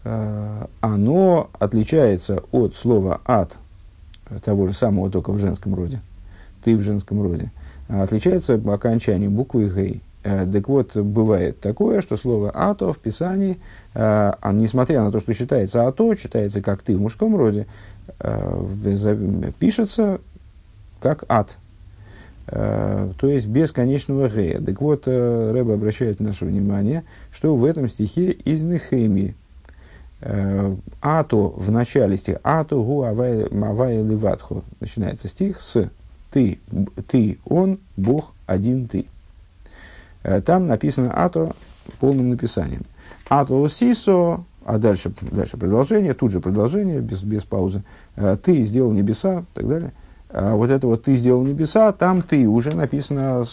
э, 0.05 0.67
оно 0.81 1.51
отличается 1.59 2.43
от 2.53 2.77
слова 2.77 3.21
«ад», 3.25 3.59
того 4.45 4.69
же 4.69 4.73
самого, 4.73 5.11
только 5.11 5.33
в 5.33 5.41
женском 5.41 5.75
роде, 5.75 6.01
«ты» 6.63 6.77
в 6.77 6.83
женском 6.83 7.23
роде, 7.23 7.51
отличается 7.89 8.55
окончанием 8.55 9.35
буквы 9.35 9.69
«гей». 9.69 10.01
Э, 10.23 10.47
так 10.51 10.69
вот, 10.69 10.97
бывает 10.97 11.61
такое, 11.61 12.03
что 12.03 12.17
слово 12.17 12.51
«ато» 12.55 12.93
в 12.93 12.99
Писании, 12.99 13.59
э, 13.95 13.99
а, 14.41 14.53
несмотря 14.53 15.03
на 15.03 15.11
то, 15.11 15.21
что 15.21 15.33
считается 15.33 15.87
«ато», 15.87 16.15
читается 16.15 16.61
как 16.61 16.83
«ты» 16.83 16.97
в 16.97 17.01
мужском 17.01 17.37
роде, 17.37 17.67
э, 18.19 19.53
пишется 19.59 20.21
как 21.01 21.25
«ад», 21.29 21.57
то 22.47 23.09
есть 23.23 23.47
без 23.47 23.71
конечного 23.71 24.29
«гея». 24.29 24.61
Так 24.61 24.81
вот, 24.81 25.07
Рэба 25.07 25.75
обращает 25.75 26.19
наше 26.19 26.47
внимание, 26.47 27.05
что 27.31 27.55
в 27.55 27.65
этом 27.65 27.89
стихе 27.89 28.33
из 28.33 28.63
Нехемии. 28.63 29.37
Ато 31.01 31.37
в 31.37 31.71
начале 31.71 32.17
стиха, 32.17 32.41
ато 32.43 32.75
гу 32.75 33.05
авай 33.05 34.03
ливатху, 34.03 34.65
начинается 34.81 35.29
стих 35.29 35.61
с 35.61 35.91
ты, 36.33 36.59
ты, 37.09 37.39
он, 37.45 37.79
Бог, 37.97 38.33
один 38.47 38.89
ты. 38.89 39.07
Э, 40.23 40.41
там 40.41 40.67
написано 40.67 41.13
ато 41.13 41.55
полным 41.99 42.31
написанием. 42.31 42.83
Ато 43.29 43.69
сисо, 43.69 44.45
а 44.65 44.79
дальше, 44.79 45.13
дальше 45.21 45.57
продолжение, 45.57 46.15
тут 46.15 46.33
же 46.33 46.41
продолжение, 46.41 47.01
без, 47.01 47.23
без 47.23 47.45
паузы. 47.45 47.83
Э, 48.17 48.37
ты 48.43 48.63
сделал 48.63 48.93
небеса, 48.93 49.41
и 49.41 49.55
так 49.55 49.69
далее. 49.69 49.93
А 50.29 50.55
вот 50.55 50.71
это 50.71 50.87
вот 50.87 51.05
ты 51.05 51.17
сделал 51.17 51.43
небеса, 51.43 51.91
там 51.93 52.23
ты 52.23 52.47
уже 52.47 52.75
написано 52.75 53.45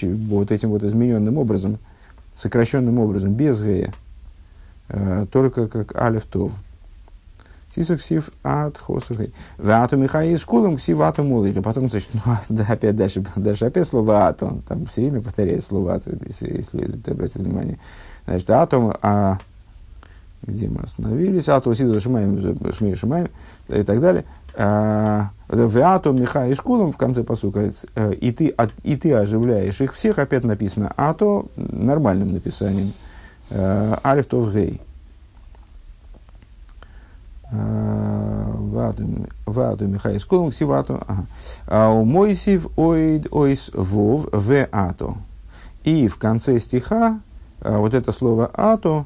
вот 0.00 0.52
этим 0.52 0.70
вот 0.70 0.84
измененным 0.84 1.36
образом, 1.36 1.78
сокращенным 2.36 2.98
образом, 2.98 3.34
без 3.34 3.60
гея. 3.60 3.92
Э, 4.88 5.26
только 5.30 5.66
как 5.66 5.96
алиф 6.00 6.24
тов. 6.24 6.52
Тисок 7.74 8.00
сив 8.00 8.30
ат 8.42 8.76
хосухай. 8.76 9.32
Вату 9.58 9.96
михай 9.96 10.36
с 10.36 10.44
кулом 10.44 10.76
ксив 10.76 11.00
ату 11.00 11.24
мулик. 11.24 11.56
А 11.56 11.62
потом, 11.62 11.88
значит, 11.88 12.10
ну, 12.12 12.36
да, 12.48 12.66
опять 12.68 12.96
дальше, 12.96 13.24
дальше 13.36 13.64
опять 13.64 13.88
слово 13.88 14.28
ату. 14.28 14.62
Там 14.68 14.86
все 14.86 15.02
время 15.02 15.22
повторяет 15.22 15.64
слово 15.64 15.94
ату, 15.94 16.10
если, 16.26 16.56
если 16.56 16.86
ты 16.98 17.12
обратил 17.12 17.42
внимание. 17.42 17.78
Значит, 18.26 18.50
атом, 18.50 18.94
а 19.00 19.38
где 20.42 20.68
мы 20.68 20.82
остановились, 20.82 21.48
ату 21.48 21.74
сиду 21.74 21.98
шимаем, 22.00 22.58
шмей 22.74 22.94
шимаем 22.94 23.28
и 23.68 23.82
так 23.82 24.00
далее. 24.00 24.24
А, 24.54 25.30
в 25.48 25.78
ату 25.78 26.12
миха 26.12 26.46
и 26.48 26.54
в 26.54 26.96
конце 26.96 27.24
посука, 27.24 27.72
э, 27.94 28.12
и 28.14 28.32
ты, 28.32 28.54
и 28.82 28.96
ты 28.96 29.14
оживляешь 29.14 29.80
их 29.80 29.94
всех, 29.94 30.18
опять 30.18 30.44
написано 30.44 30.92
ато 30.96 31.46
нормальным 31.56 32.32
написанием. 32.32 32.92
Э, 33.50 33.96
Алиф 34.04 34.26
Тов 34.26 34.52
Гей. 34.52 34.80
Э, 37.54 38.54
ваду 39.44 39.86
Михай 39.86 40.18
Сколом 40.18 40.50
Ксивату. 40.50 41.00
А 41.66 41.90
у 41.90 42.02
Мойсив 42.04 42.66
Оид 42.78 43.26
Ойс 43.30 43.70
Вов 43.74 44.26
В 44.32 44.66
Ато. 44.72 45.16
И 45.84 46.08
в 46.08 46.16
конце 46.16 46.58
стиха 46.58 47.20
э, 47.60 47.76
вот 47.76 47.92
это 47.92 48.10
слово 48.12 48.50
Ато 48.54 49.04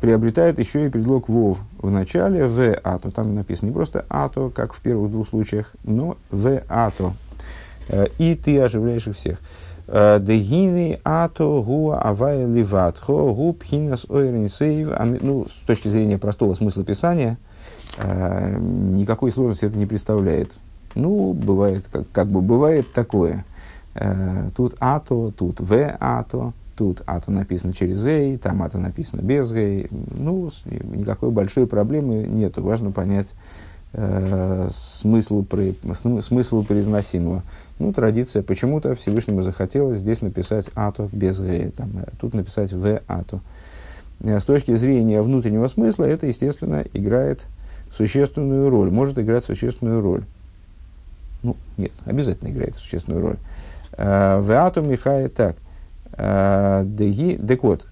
приобретает 0.00 0.58
еще 0.58 0.86
и 0.86 0.88
предлог 0.88 1.28
Вов 1.28 1.58
в 1.78 1.90
начале 1.90 2.46
В 2.46 2.74
Ато. 2.84 3.10
Там 3.10 3.34
написано 3.34 3.68
не 3.68 3.74
просто 3.74 4.04
Ато, 4.08 4.50
как 4.50 4.72
в 4.72 4.80
первых 4.80 5.10
двух 5.10 5.28
случаях, 5.28 5.72
но 5.82 6.16
В 6.30 6.62
Ато. 6.68 7.12
И 8.18 8.34
ты 8.36 8.60
оживляешь 8.60 9.06
их 9.08 9.16
всех. 9.16 9.38
Дегины 9.86 11.00
ато 11.02 11.62
гуа 11.62 11.98
авая 11.98 12.46
ливатхо 12.46 13.32
гу 13.32 13.54
пхинас 13.54 14.04
ойренсейв. 14.08 14.88
Ну, 15.22 15.46
с 15.46 15.66
точки 15.66 15.88
зрения 15.88 16.18
простого 16.18 16.54
смысла 16.54 16.84
писания, 16.84 17.32
э, 17.32 17.47
никакой 17.98 19.30
сложности 19.30 19.64
это 19.64 19.78
не 19.78 19.86
представляет. 19.86 20.52
Ну, 20.94 21.32
бывает, 21.32 21.84
как, 21.92 22.10
как 22.12 22.28
бы 22.28 22.40
бывает 22.40 22.92
такое. 22.92 23.44
Э, 23.94 24.50
тут 24.56 24.76
ато, 24.80 25.32
тут 25.36 25.60
в 25.60 25.96
ато, 26.00 26.52
тут 26.76 27.02
ато 27.06 27.30
написано 27.30 27.72
через 27.72 28.04
эй, 28.04 28.38
там 28.38 28.62
ато 28.62 28.78
написано 28.78 29.20
без 29.20 29.52
эй. 29.52 29.88
Ну, 29.90 30.50
никакой 30.64 31.30
большой 31.30 31.66
проблемы 31.66 32.26
нет. 32.28 32.56
Важно 32.56 32.90
понять 32.90 33.28
э, 33.92 34.68
смысл, 34.72 35.44
смысл 36.22 36.64
произносимого. 36.64 37.42
Ну, 37.78 37.92
традиция, 37.92 38.42
почему-то 38.42 38.94
Всевышнему 38.94 39.42
захотелось 39.42 40.00
здесь 40.00 40.20
написать 40.20 40.68
«ато» 40.74 41.08
без 41.12 41.40
«г», 41.40 41.70
там, 41.76 41.90
э, 41.98 42.08
тут 42.20 42.34
написать 42.34 42.72
«в 42.72 43.00
ато». 43.06 43.40
Э, 44.20 44.40
с 44.40 44.44
точки 44.44 44.74
зрения 44.74 45.22
внутреннего 45.22 45.68
смысла 45.68 46.04
это, 46.04 46.26
естественно, 46.26 46.84
играет 46.92 47.46
существенную 47.92 48.70
роль, 48.70 48.90
может 48.90 49.18
играть 49.18 49.44
существенную 49.44 50.00
роль. 50.00 50.24
Ну, 51.42 51.56
нет, 51.76 51.92
обязательно 52.04 52.48
играет 52.48 52.76
существенную 52.76 53.22
роль. 53.22 53.36
Э, 53.92 54.40
в 54.40 54.50
ато 54.50 54.80
Михай 54.80 55.28
так. 55.28 55.56
Деги, 56.16 57.36
так 57.36 57.62
вот, 57.62 57.86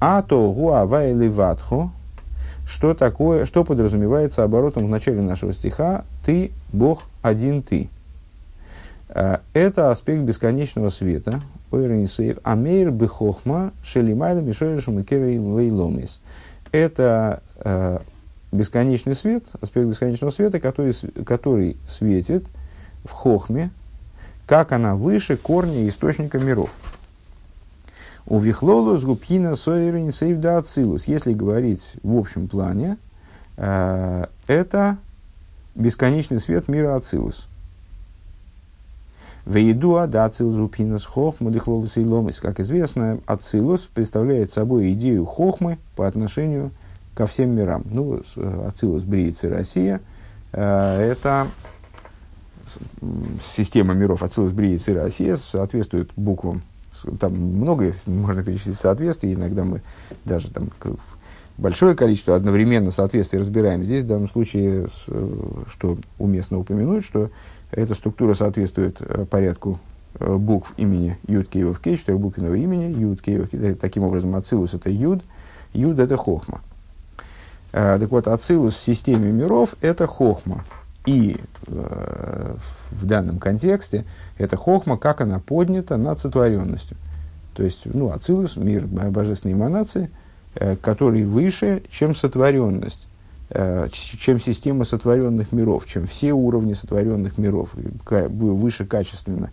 ато 0.00 0.36
гуава 0.36 1.06
или 1.06 1.28
ватхо, 1.28 1.90
что 2.66 2.94
такое, 2.94 3.44
что 3.44 3.62
подразумевается 3.62 4.42
оборотом 4.42 4.86
в 4.86 4.88
начале 4.88 5.20
нашего 5.20 5.52
стиха 5.52 6.04
«ты, 6.24 6.52
Бог, 6.72 7.04
один 7.20 7.62
ты». 7.62 7.90
Э, 9.08 9.38
это 9.52 9.90
аспект 9.90 10.22
бесконечного 10.22 10.88
света. 10.88 11.42
Амейр 11.70 12.90
бехохма 12.90 13.72
шелимайда 13.82 14.42
мишойришем 14.42 14.96
лейломис. 14.96 16.20
Это 16.70 17.42
э, 17.58 17.98
бесконечный 18.52 19.14
свет, 19.14 19.44
аспект 19.60 19.86
бесконечного 19.86 20.30
света, 20.30 20.60
который, 20.60 20.94
который 21.24 21.76
светит 21.88 22.46
в 23.04 23.10
хохме, 23.10 23.70
как 24.46 24.72
она 24.72 24.94
выше 24.94 25.36
корня 25.36 25.88
источника 25.88 26.38
миров. 26.38 26.70
У 28.26 28.38
Вихлолу 28.38 28.96
с 28.96 29.04
Губхина 29.04 29.56
Сойрин 29.56 30.12
Сейвда 30.12 30.58
Ацилус. 30.58 31.04
Если 31.08 31.32
говорить 31.32 31.94
в 32.02 32.16
общем 32.16 32.46
плане, 32.46 32.98
э, 33.56 34.26
это 34.46 34.98
бесконечный 35.74 36.38
свет 36.38 36.68
мира 36.68 36.94
Ацилус. 36.94 37.48
Вейдуа 39.44 40.06
да 40.06 40.26
ацилус 40.26 40.60
упинас 40.60 41.04
хохма 41.04 41.50
лихлолус 41.50 41.96
и 41.96 42.04
ломис. 42.04 42.38
Как 42.38 42.60
известно, 42.60 43.18
ацилус 43.26 43.80
представляет 43.92 44.52
собой 44.52 44.92
идею 44.92 45.24
хохмы 45.24 45.78
по 45.96 46.06
отношению 46.06 46.70
ко 47.14 47.26
всем 47.26 47.50
мирам. 47.50 47.84
Ну, 47.84 48.22
ацилус, 48.66 49.02
бриица, 49.02 49.48
Россия 49.48 50.00
э,– 50.52 51.10
это 51.12 51.46
система 53.56 53.94
миров 53.94 54.22
Ацилус, 54.22 54.52
Бриица 54.52 54.92
и 54.92 54.94
Россия 54.94 55.36
соответствует 55.36 56.10
буквам. 56.16 56.62
Там 57.18 57.34
много 57.34 57.92
можно 58.06 58.42
перечислить 58.44 58.76
соответствий, 58.76 59.34
иногда 59.34 59.64
мы 59.64 59.82
даже 60.24 60.50
там 60.50 60.70
большое 61.58 61.94
количество 61.96 62.36
одновременно 62.36 62.90
соответствий 62.90 63.38
разбираем. 63.38 63.84
Здесь 63.84 64.04
в 64.04 64.06
данном 64.06 64.28
случае, 64.28 64.86
что 65.68 65.98
уместно 66.18 66.58
упомянуть, 66.58 67.04
что 67.04 67.30
эта 67.70 67.94
структура 67.94 68.34
соответствует 68.34 68.98
э, 69.00 69.24
порядку 69.24 69.80
э, 70.20 70.34
букв 70.34 70.74
имени 70.76 71.16
Юд 71.26 71.48
Кейвов 71.48 71.80
Кей, 71.80 71.96
четырехбуквенного 71.96 72.54
имени 72.54 72.92
Юд 72.92 73.22
Кейвов 73.22 73.48
Таким 73.80 74.04
образом, 74.04 74.34
Ацилус 74.34 74.74
это 74.74 74.90
Юд, 74.90 75.22
Юд 75.72 75.98
это 75.98 76.18
Хохма. 76.18 76.60
Э, 77.72 77.98
так 77.98 78.10
вот, 78.10 78.28
Ацилус 78.28 78.74
в 78.74 78.82
системе 78.82 79.32
миров 79.32 79.74
это 79.80 80.06
Хохма. 80.06 80.64
И 81.06 81.36
э, 81.66 82.54
в 82.90 83.06
данном 83.06 83.38
контексте 83.38 84.04
это 84.38 84.56
Хохма, 84.56 84.96
как 84.96 85.20
она 85.20 85.38
поднята 85.40 85.96
над 85.96 86.20
сотворенностью. 86.20 86.96
То 87.54 87.62
есть, 87.62 87.82
ну, 87.84 88.12
Ацилус, 88.12 88.56
мир 88.56 88.86
божественной 88.86 89.54
эманации, 89.54 90.10
э, 90.54 90.76
который 90.76 91.24
выше, 91.24 91.82
чем 91.90 92.14
сотворенность. 92.14 93.08
Э, 93.50 93.88
чем 93.90 94.40
система 94.40 94.84
сотворенных 94.84 95.52
миров, 95.52 95.86
чем 95.86 96.06
все 96.06 96.32
уровни 96.32 96.74
сотворенных 96.74 97.36
миров, 97.36 97.70
выше 97.74 98.86
качественно 98.86 99.50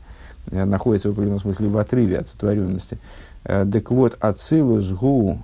э, 0.52 0.66
находится 0.66 1.10
в 1.10 1.14
определенном 1.14 1.40
смысле 1.40 1.70
в 1.70 1.78
отрыве 1.78 2.18
от 2.18 2.28
сотворенности. 2.28 2.98
Так 3.44 3.90
вот, 3.90 4.18
ацилус 4.20 4.92
гу 4.92 5.40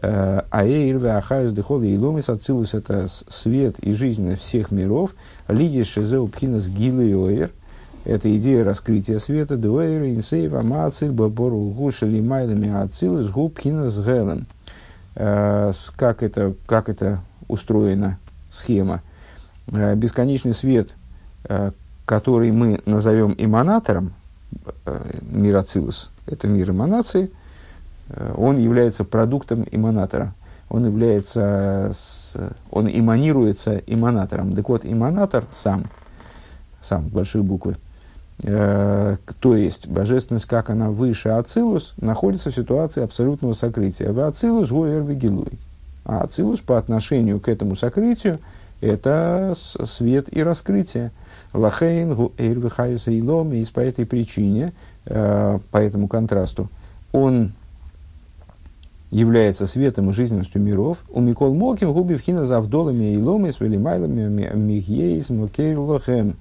аэйрве 0.00 1.12
ахаюс 1.12 1.52
дехол 1.52 1.82
и 1.82 1.96
ломис 1.96 2.28
ацилус 2.28 2.74
это 2.74 3.06
свет 3.08 3.78
и 3.78 3.94
жизнь 3.94 4.36
всех 4.36 4.70
миров, 4.70 5.14
лиги 5.48 5.82
шизеу 5.82 6.28
пхинас 6.28 6.68
гилы 6.68 7.50
это 8.04 8.36
идея 8.36 8.64
раскрытия 8.64 9.18
света, 9.18 9.56
дуэйр, 9.56 10.04
инсейв, 10.14 10.54
амациль, 10.54 11.10
бабору, 11.10 11.58
гуша, 11.70 12.06
лимайлами, 12.06 12.68
ацилус, 12.68 13.30
гу, 13.30 13.48
пхинас, 13.48 13.98
гелен. 13.98 14.46
Как 15.14 16.22
это, 16.22 16.54
как 16.66 16.88
это 16.88 17.20
устроена 17.48 18.18
схема. 18.50 19.02
Э, 19.68 19.94
бесконечный 19.94 20.54
свет, 20.54 20.94
э, 21.44 21.72
который 22.04 22.52
мы 22.52 22.80
назовем 22.86 23.34
эманатором, 23.36 24.12
э, 24.84 25.18
мир 25.22 25.56
Ацилус, 25.56 26.10
это 26.26 26.48
мир 26.48 26.70
эманации, 26.70 27.30
он 28.36 28.58
является 28.58 29.04
продуктом 29.04 29.64
эманатора. 29.70 30.34
Он 30.68 30.84
является, 30.84 31.92
он 32.70 32.88
эманируется 32.88 33.80
эманатором. 33.86 34.54
Так 34.56 34.68
вот, 34.68 34.84
эманатор 34.84 35.44
сам, 35.52 35.84
сам, 36.80 37.06
большие 37.08 37.42
буквы, 37.42 37.76
то 38.42 39.16
есть 39.56 39.88
божественность, 39.88 40.46
как 40.46 40.68
она 40.70 40.90
выше 40.90 41.30
Ацилус, 41.30 41.94
находится 41.98 42.50
в 42.50 42.54
ситуации 42.54 43.02
абсолютного 43.02 43.54
сокрытия. 43.54 44.12
В 44.12 44.20
Ацилус 44.20 44.70
гуэр 44.70 45.04
гилуй. 45.14 45.58
А 46.04 46.22
Ацилус 46.22 46.60
по 46.60 46.78
отношению 46.78 47.40
к 47.40 47.48
этому 47.48 47.76
сокрытию– 47.76 48.40
это 48.80 49.54
свет 49.56 50.28
и 50.34 50.42
раскрытие. 50.42 51.12
Лахейн, 51.52 52.30
Эйрвихаюса 52.36 53.10
и 53.10 53.22
Ломи, 53.22 53.56
и 53.56 53.72
по 53.72 53.80
этой 53.80 54.04
причине, 54.04 54.72
э, 55.06 55.58
по 55.70 55.78
этому 55.78 56.08
контрасту, 56.08 56.68
он 57.12 57.52
является 59.10 59.66
светом 59.66 60.10
и 60.10 60.12
жизненностью 60.12 60.60
миров. 60.60 60.98
У 61.08 61.20
Микол 61.20 61.54
Моким 61.54 61.92
губи 61.92 62.14
вхина 62.16 62.44
завдолами 62.44 63.14
и 63.14 63.18
ломи 63.18 63.50
с 63.50 63.60
велимайлами 63.60 64.54
михьейс 64.54 65.30
мокейлохем. 65.30 66.36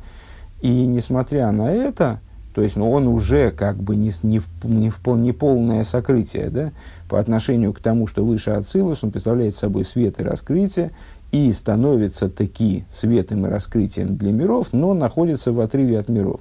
И 0.62 0.86
несмотря 0.86 1.52
на 1.52 1.72
это, 1.72 2.20
то 2.54 2.62
есть 2.62 2.76
ну, 2.76 2.90
он 2.90 3.08
уже 3.08 3.52
как 3.52 3.76
бы 3.76 3.96
не, 3.96 4.12
не, 4.24 4.42
не, 4.64 4.92
не 5.18 5.32
полное 5.34 5.84
сокрытие 5.84 6.50
да, 6.50 6.72
по 7.10 7.20
отношению 7.20 7.74
к 7.74 7.80
тому, 7.80 8.08
что 8.08 8.26
выше 8.26 8.52
Ацилус, 8.52 9.04
он 9.04 9.12
представляет 9.12 9.56
собой 9.56 9.86
свет 9.86 10.20
и 10.20 10.24
раскрытие, 10.24 10.92
и 11.32 11.52
становится 11.52 12.30
таки 12.30 12.86
светом 12.90 13.46
и 13.46 13.50
раскрытием 13.50 14.16
для 14.16 14.32
миров, 14.32 14.70
но 14.72 14.94
находится 14.94 15.52
в 15.52 15.60
отрыве 15.60 16.00
от 16.00 16.08
миров. 16.08 16.40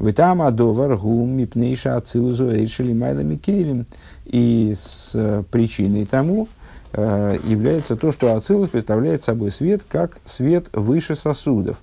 Витам 0.00 0.42
адовар 0.42 0.96
гум 0.96 1.30
мипнейша 1.30 1.96
ацилузу 1.96 2.50
эйшели 2.50 2.92
майлами 2.92 3.34
кейлем. 3.34 3.86
И 4.28 4.74
с 4.76 5.12
э, 5.14 5.42
причиной 5.50 6.04
тому 6.04 6.48
э, 6.92 7.38
является 7.44 7.96
то, 7.96 8.12
что 8.12 8.34
ацилус 8.34 8.68
представляет 8.68 9.22
собой 9.24 9.50
свет 9.50 9.82
как 9.88 10.18
свет 10.24 10.68
выше 10.72 11.14
сосудов. 11.14 11.80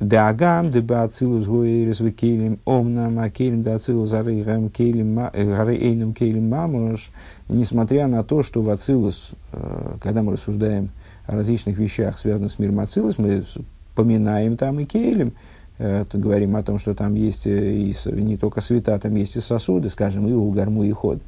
Дагам 0.00 0.70
деба 0.70 1.02
ацилус 1.02 1.46
гуэрис 1.46 2.00
в 2.00 2.10
кейлем 2.12 2.58
омнам 2.64 3.18
а 3.18 3.30
кейлем 3.30 3.62
да 3.62 3.74
ацилус 3.74 4.12
арейгам 4.12 4.70
кейлем 4.70 5.14
гарейным 5.32 6.14
кейлем 6.14 6.48
мамош. 6.48 7.10
Несмотря 7.48 8.06
на 8.06 8.24
то, 8.24 8.42
что 8.42 8.62
в 8.62 8.70
ацилус, 8.70 9.32
э, 9.52 9.96
когда 10.02 10.22
мы 10.22 10.32
рассуждаем 10.32 10.90
о 11.26 11.36
различных 11.36 11.76
вещах, 11.76 12.18
связанных 12.18 12.52
с 12.52 12.58
миром 12.58 12.80
ацилус, 12.80 13.18
мы 13.18 13.44
поминаем 13.94 14.56
там 14.56 14.80
и 14.80 14.86
кейлем, 14.86 15.28
Э, 15.28 15.55
говорим 15.78 16.56
о 16.56 16.62
том, 16.62 16.78
что 16.78 16.94
там 16.94 17.14
есть 17.14 17.46
э, 17.46 17.72
и, 17.72 17.94
не 18.12 18.36
только 18.36 18.60
света, 18.60 18.98
там 18.98 19.14
есть 19.14 19.36
и 19.36 19.40
сосуды, 19.40 19.90
скажем, 19.90 20.26
и 20.26 20.32
у 20.32 20.50
гарму, 20.50 20.84
и 20.84 20.92
ход. 20.92 21.20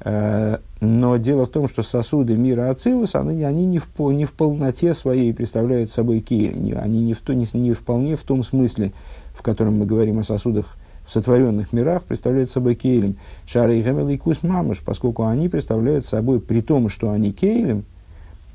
Э, 0.00 0.58
но 0.80 1.16
дело 1.18 1.46
в 1.46 1.50
том, 1.50 1.68
что 1.68 1.82
сосуды 1.82 2.36
мира 2.36 2.70
Ацилус, 2.70 3.14
они, 3.14 3.44
они 3.44 3.66
не, 3.66 3.78
в, 3.78 3.88
не 4.12 4.24
в 4.24 4.32
полноте 4.32 4.94
своей 4.94 5.32
представляют 5.32 5.90
собой 5.92 6.20
киель. 6.20 6.76
Они 6.76 7.02
не, 7.02 7.14
в 7.14 7.26
не, 7.28 7.46
не 7.52 7.72
вполне 7.72 8.16
в 8.16 8.22
том 8.22 8.42
смысле, 8.42 8.92
в 9.34 9.42
котором 9.42 9.78
мы 9.78 9.86
говорим 9.86 10.18
о 10.18 10.24
сосудах 10.24 10.76
в 11.06 11.12
сотворенных 11.12 11.72
мирах, 11.72 12.02
представляют 12.02 12.50
собой 12.50 12.74
кейлем. 12.74 13.16
Шары 13.46 13.78
и 13.78 13.82
гамел 13.82 14.08
и 14.08 14.16
кус 14.16 14.42
мамыш, 14.42 14.80
поскольку 14.80 15.26
они 15.26 15.48
представляют 15.48 16.06
собой, 16.06 16.40
при 16.40 16.60
том, 16.60 16.88
что 16.88 17.10
они 17.10 17.32
кейлем, 17.32 17.84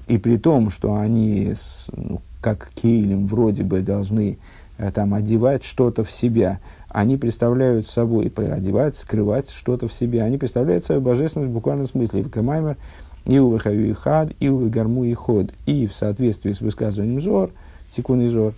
и 0.08 0.18
при 0.18 0.38
том, 0.38 0.72
что 0.72 0.96
они, 0.96 1.54
ну, 1.96 2.22
как 2.42 2.70
кейлем, 2.76 3.28
вроде 3.28 3.64
бы 3.64 3.82
должны 3.82 4.38
Э, 4.38 4.54
там, 4.94 5.14
одевать 5.14 5.64
что-то 5.64 6.04
в 6.04 6.12
себя. 6.12 6.60
Они 6.90 7.18
представляют 7.18 7.88
собой, 7.88 8.32
одевать, 8.36 8.98
скрывать 8.98 9.50
что-то 9.50 9.88
в 9.88 9.94
себе. 9.94 10.24
Они 10.24 10.38
представляют 10.38 10.86
собой 10.86 11.02
божественность 11.02 11.52
в 11.52 11.54
буквальном 11.54 11.88
смысле. 11.88 12.24
В 12.24 12.30
Камаймер 12.30 12.78
и 13.26 13.40
у 13.40 13.56
и 13.56 13.94
Хад, 13.94 14.32
и 14.40 14.50
у 14.50 14.70
Гарму 14.70 15.04
и 15.04 15.14
Ход. 15.14 15.52
И 15.66 15.88
в 15.88 15.94
соответствии 15.94 16.52
с 16.52 16.62
высказыванием 16.62 17.22
Зор, 17.22 17.52
и 17.96 18.28
Зор, 18.28 18.54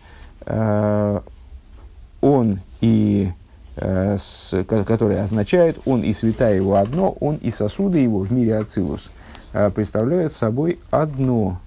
э, 0.46 1.20
он 2.22 2.60
и 2.82 3.32
э, 3.76 4.18
с, 4.18 4.64
который 4.66 5.22
означает, 5.22 5.78
он 5.86 6.04
и 6.04 6.14
святая 6.14 6.56
его 6.56 6.76
одно, 6.76 7.12
он 7.20 7.38
и 7.38 7.52
сосуды 7.52 8.00
его 8.00 8.20
в 8.20 8.32
мире 8.32 8.58
Ацилус 8.58 9.10
э, 9.54 9.70
представляют 9.72 10.34
собой 10.34 10.80
одно, 10.90 11.60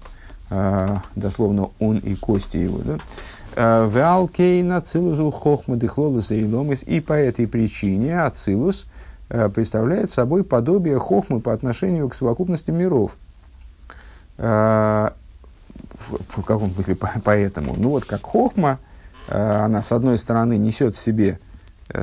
дословно 1.15 1.69
он 1.79 1.99
и 1.99 2.15
кости 2.15 2.57
его. 2.57 2.79
Да? 2.79 2.97
Э, 3.55 3.89
Веалкейна 3.91 4.81
цилусу 4.81 5.29
хохма 5.31 5.75
дыхлолуса 5.75 6.35
и 6.35 6.45
ломис. 6.45 6.83
И 6.83 6.99
по 6.99 7.13
этой 7.13 7.47
причине 7.47 8.21
ацилус 8.21 8.85
э, 9.29 9.49
представляет 9.49 10.11
собой 10.11 10.43
подобие 10.43 10.97
хохмы 10.99 11.41
по 11.41 11.53
отношению 11.53 12.07
к 12.09 12.15
совокупности 12.15 12.71
миров. 12.71 13.11
Э, 14.37 15.09
в, 16.07 16.41
в 16.41 16.43
каком 16.43 16.71
смысле 16.71 16.97
поэтому? 17.23 17.75
Ну 17.77 17.89
вот 17.89 18.05
как 18.05 18.21
хохма, 18.23 18.79
она 19.27 19.81
с 19.81 19.91
одной 19.91 20.17
стороны 20.17 20.57
несет 20.57 20.95
в 20.95 21.03
себе, 21.03 21.39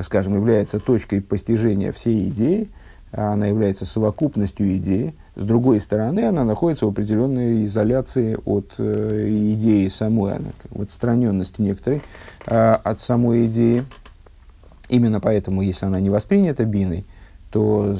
скажем, 0.03 0.35
является 0.35 0.79
точкой 0.79 1.21
постижения 1.21 1.91
всей 1.91 2.29
идеи, 2.29 2.69
она 3.11 3.47
является 3.47 3.85
совокупностью 3.85 4.77
идеи, 4.77 5.13
с 5.39 5.45
другой 5.45 5.79
стороны, 5.79 6.25
она 6.25 6.43
находится 6.43 6.85
в 6.85 6.89
определенной 6.89 7.63
изоляции 7.63 8.37
от 8.45 8.73
э, 8.77 9.27
идеи 9.53 9.87
самой, 9.87 10.33
она, 10.33 10.49
в 10.69 10.81
отстраненности 10.81 11.61
некоторой 11.61 12.01
э, 12.45 12.73
от 12.83 12.99
самой 12.99 13.47
идеи. 13.47 13.85
Именно 14.89 15.21
поэтому, 15.21 15.61
если 15.61 15.85
она 15.85 16.01
не 16.01 16.09
воспринята 16.09 16.65
биной, 16.65 17.05
то 17.51 17.95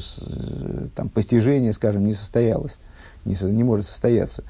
там, 0.95 1.07
постижение, 1.07 1.71
скажем, 1.71 2.03
не 2.03 2.13
состоялось, 2.13 2.77
не, 3.23 3.35
со, 3.35 3.49
не 3.49 3.63
может 3.63 3.87
состояться. 3.87 4.43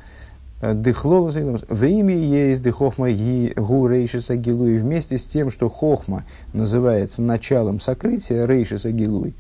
Дыхлолос, 0.60 1.36
в 1.36 1.84
имя 1.86 2.16
есть 2.16 2.64
дыхохма 2.64 3.10
гу 3.56 3.88
рейшиса 3.88 4.36
гилуй, 4.36 4.80
вместе 4.80 5.20
с 5.20 5.24
тем, 5.26 5.52
что 5.52 5.70
хохма 5.70 6.26
называется 6.54 7.22
началом 7.22 7.80
сокрытия 7.80 8.48
рейшиса 8.48 8.92
Э, 8.92 9.34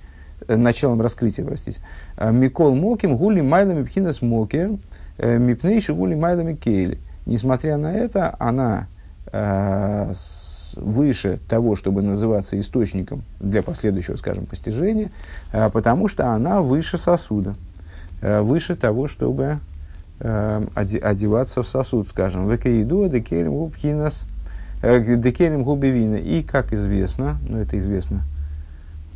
началом 0.47 1.01
раскрытия, 1.01 1.45
простите. 1.45 1.81
Э, 2.17 2.31
Микол 2.31 2.75
Моким 2.75 3.17
гули 3.17 3.41
майлами 3.41 3.83
пхинас 3.83 4.21
мокер, 4.21 4.71
э, 5.17 5.37
мипнейши 5.37 5.93
гули 5.93 6.15
майлами 6.15 6.55
кейли. 6.55 6.99
Несмотря 7.25 7.77
на 7.77 7.93
это, 7.93 8.35
она 8.39 8.87
э, 9.31 10.13
выше 10.75 11.39
того, 11.47 11.75
чтобы 11.75 12.01
называться 12.01 12.59
источником 12.59 13.23
для 13.39 13.63
последующего, 13.63 14.15
скажем, 14.15 14.45
постижения, 14.45 15.11
э, 15.51 15.69
потому 15.69 16.07
что 16.07 16.31
она 16.31 16.61
выше 16.61 16.97
сосуда, 16.97 17.55
э, 18.21 18.41
выше 18.41 18.75
того, 18.75 19.07
чтобы 19.07 19.59
э, 20.19 20.65
одеваться 20.75 21.63
в 21.63 21.67
сосуд, 21.67 22.07
скажем, 22.07 22.49
векаиду 22.49 23.07
декелем 23.07 23.53
губхинас, 23.53 24.25
декелем 24.81 25.63
губевина. 25.63 26.15
И, 26.15 26.41
как 26.43 26.73
известно, 26.73 27.37
ну 27.47 27.57
это 27.57 27.77
известно 27.77 28.23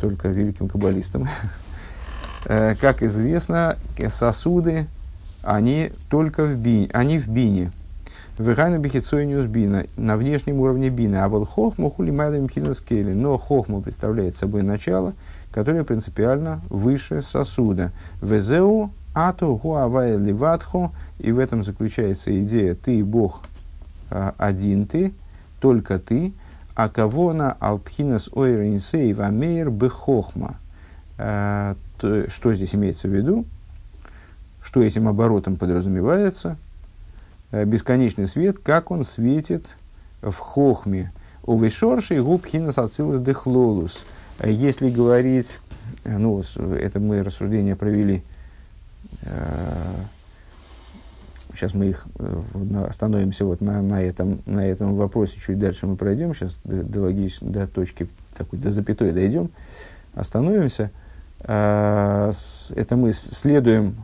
только 0.03 0.27
великим 0.27 0.67
каббалистам. 0.67 1.27
Э, 2.45 2.75
как 2.75 3.01
известно, 3.03 3.77
сосуды, 4.09 4.85
они 5.43 5.93
только 6.09 6.43
в 6.43 6.57
бине, 6.57 6.89
они 6.91 7.17
в 7.17 7.29
бине. 7.29 7.71
Вегайну 8.37 8.79
бихицойниус 8.79 9.45
бина, 9.45 9.85
на 9.95 10.17
внешнем 10.17 10.59
уровне 10.59 10.89
бина. 10.89 11.23
А 11.23 11.29
вот 11.29 11.47
хохму 11.47 11.89
хули 11.89 12.11
майлами 12.11 12.73
скели. 12.73 13.13
Но 13.13 13.37
хохма 13.37 13.79
представляет 13.79 14.35
собой 14.35 14.61
начало, 14.61 15.13
которое 15.53 15.85
принципиально 15.85 16.59
выше 16.67 17.21
сосуда. 17.21 17.93
Везеу 18.21 18.91
ату 19.13 19.57
хуавай 19.57 20.17
ливатху. 20.17 20.91
И 21.19 21.31
в 21.31 21.39
этом 21.39 21.63
заключается 21.63 22.37
идея 22.41 22.75
«ты, 22.75 23.05
Бог, 23.05 23.43
а, 24.09 24.35
один 24.37 24.85
ты, 24.85 25.13
только 25.61 25.97
ты, 25.97 26.33
а 26.75 26.89
кого 26.89 27.33
на 27.33 27.51
алпхинас 27.53 28.29
ойринсей 28.33 29.13
вамейр 29.13 29.69
бехохма. 29.69 30.57
Э, 31.17 31.75
что 32.27 32.53
здесь 32.53 32.75
имеется 32.75 33.07
в 33.07 33.11
виду? 33.11 33.45
Что 34.61 34.81
этим 34.81 35.07
оборотом 35.07 35.55
подразумевается? 35.55 36.57
Э, 37.51 37.65
бесконечный 37.65 38.27
свет, 38.27 38.57
как 38.59 38.91
он 38.91 39.03
светит 39.03 39.75
в 40.21 40.33
хохме. 40.33 41.11
У 41.45 41.59
вишорши 41.59 42.21
губхинас 42.21 42.77
ацилус 42.77 43.21
дехлолус. 43.21 44.05
Э, 44.39 44.51
если 44.51 44.89
говорить, 44.89 45.59
ну, 46.03 46.41
это 46.57 46.99
мы 46.99 47.23
рассуждения 47.23 47.75
провели 47.75 48.23
Сейчас 51.55 51.73
мы 51.73 51.87
их 51.87 52.05
э, 52.17 52.85
остановимся 52.87 53.45
вот 53.45 53.61
на, 53.61 53.81
на, 53.81 54.01
этом, 54.01 54.41
на 54.45 54.65
этом 54.65 54.95
вопросе, 54.95 55.37
чуть 55.39 55.59
дальше 55.59 55.85
мы 55.85 55.95
пройдем, 55.95 56.33
сейчас 56.33 56.57
до, 56.63 56.83
до, 56.83 57.01
логич, 57.01 57.37
до 57.41 57.67
точки, 57.67 58.07
такой, 58.35 58.59
до 58.59 58.71
запятой 58.71 59.11
дойдем, 59.11 59.49
остановимся. 60.15 60.91
А, 61.41 62.31
это 62.75 62.95
мы 62.95 63.13
следуем, 63.13 63.97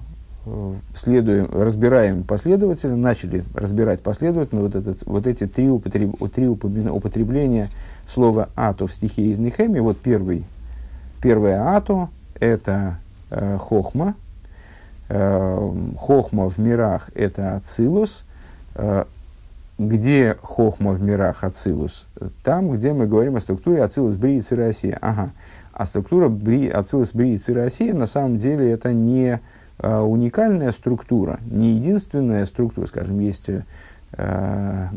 э, 0.46 0.76
следуем, 0.96 1.50
разбираем 1.52 2.24
последовательно, 2.24 2.98
начали 2.98 3.44
разбирать 3.56 4.02
последовательно 4.02 4.62
вот, 4.62 4.76
этот, 4.76 5.06
вот 5.06 5.26
эти 5.26 5.48
три, 5.48 5.70
употреб, 5.70 6.16
три 6.32 6.48
употребления 6.48 7.70
слова 8.08 8.50
«ато» 8.56 8.86
в 8.86 8.94
стихе 8.94 9.24
из 9.24 9.40
Нехеми. 9.40 9.80
Вот 9.80 9.98
первый, 10.00 10.44
первое 11.22 11.76
«ато»– 11.76 12.10
это 12.40 13.00
э, 13.32 13.58
хохма, 13.58 14.16
хохма 15.10 16.50
в 16.50 16.58
мирах– 16.60 17.10
это 17.16 17.56
Ацилус. 17.56 18.26
Э, 18.76 19.06
где 19.80 20.36
хохма 20.42 20.92
в 20.92 21.02
мирах 21.02 21.44
Ацилус? 21.44 22.06
Там, 22.44 22.70
где 22.72 22.94
мы 22.94 23.08
говорим 23.08 23.38
о 23.38 23.40
структуре 23.40 23.82
Ацилус, 23.82 24.16
Брии, 24.16 24.44
Россия. 24.54 24.98
Ага. 25.02 25.32
А 25.74 25.86
структура 25.86 26.28
Бри, 26.28 26.68
Ацилус, 26.70 27.14
Брии, 27.14 27.40
Россия 27.52 27.94
на 27.94 28.06
самом 28.06 28.38
деле 28.38 28.70
это 28.70 28.92
не 28.92 29.40
э, 29.80 30.00
уникальная 30.00 30.74
структура, 30.74 31.40
не 31.46 31.76
единственная 31.76 32.46
структура. 32.46 32.86
Скажем, 32.86 33.20
есть 33.20 33.50
э, 34.12 34.88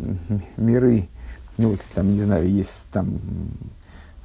миры, 0.57 1.09
ну, 1.57 1.71
вот, 1.71 1.81
там, 1.95 2.13
не 2.13 2.21
знаю, 2.21 2.49
есть 2.49 2.87
там 2.93 3.21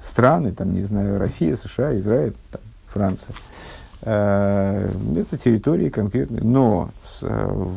страны, 0.02 0.52
там, 0.52 0.74
не 0.74 0.82
знаю, 0.82 1.20
Россия, 1.20 1.56
США, 1.56 1.96
Израиль, 1.98 2.34
там, 2.52 2.62
Франция. 2.88 3.36
Э, 4.02 4.90
это 5.16 5.38
территории 5.38 5.90
конкретные. 5.90 6.44
Но 6.44 6.90
с, 7.02 7.20
э, 7.24 7.68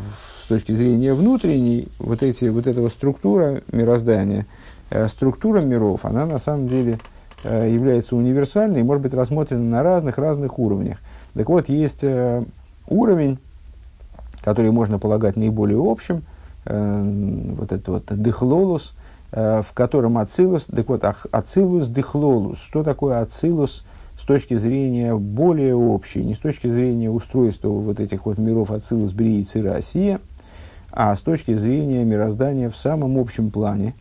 с 0.44 0.48
точки 0.48 0.72
зрения 0.72 1.14
внутренней, 1.14 1.88
вот, 1.98 2.22
эти, 2.22 2.46
вот 2.46 2.66
этого 2.66 2.88
структура 2.88 3.62
мироздания, 3.72 4.46
э, 4.90 5.08
структура 5.08 5.60
миров, 5.60 6.04
она 6.04 6.26
на 6.26 6.38
самом 6.38 6.68
деле 6.68 6.98
является 7.42 8.16
универсальной 8.16 8.80
и 8.80 8.82
может 8.82 9.02
быть 9.02 9.14
рассмотрена 9.14 9.62
на 9.62 9.82
разных-разных 9.82 10.58
уровнях. 10.58 10.98
Так 11.32 11.48
вот, 11.48 11.70
есть 11.70 12.04
уровень, 12.86 13.38
который 14.42 14.70
можно 14.70 14.98
полагать 14.98 15.36
наиболее 15.36 15.78
общим, 15.80 16.22
вот 16.66 17.72
это 17.72 17.92
вот 17.92 18.04
дыхлолус, 18.08 18.94
в 19.32 19.66
котором 19.72 20.18
ацилус, 20.18 20.66
так 20.66 20.86
вот, 20.90 21.02
ацилус 21.02 21.86
дыхлолус. 21.86 22.58
Что 22.58 22.82
такое 22.82 23.22
ацилус 23.22 23.86
с 24.20 24.24
точки 24.24 24.54
зрения 24.54 25.16
более 25.16 25.74
общей, 25.74 26.22
не 26.22 26.34
с 26.34 26.38
точки 26.38 26.66
зрения 26.66 27.08
устройства 27.08 27.68
вот 27.68 28.00
этих 28.00 28.26
вот 28.26 28.36
миров 28.36 28.70
Ацилус, 28.70 29.12
Брииц 29.12 29.56
и 29.56 29.62
Россия, 29.62 30.20
а 30.92 31.16
с 31.16 31.20
точки 31.20 31.54
зрения 31.54 32.04
мироздания 32.04 32.68
в 32.68 32.76
самом 32.76 33.18
общем 33.18 33.50
плане. 33.50 33.94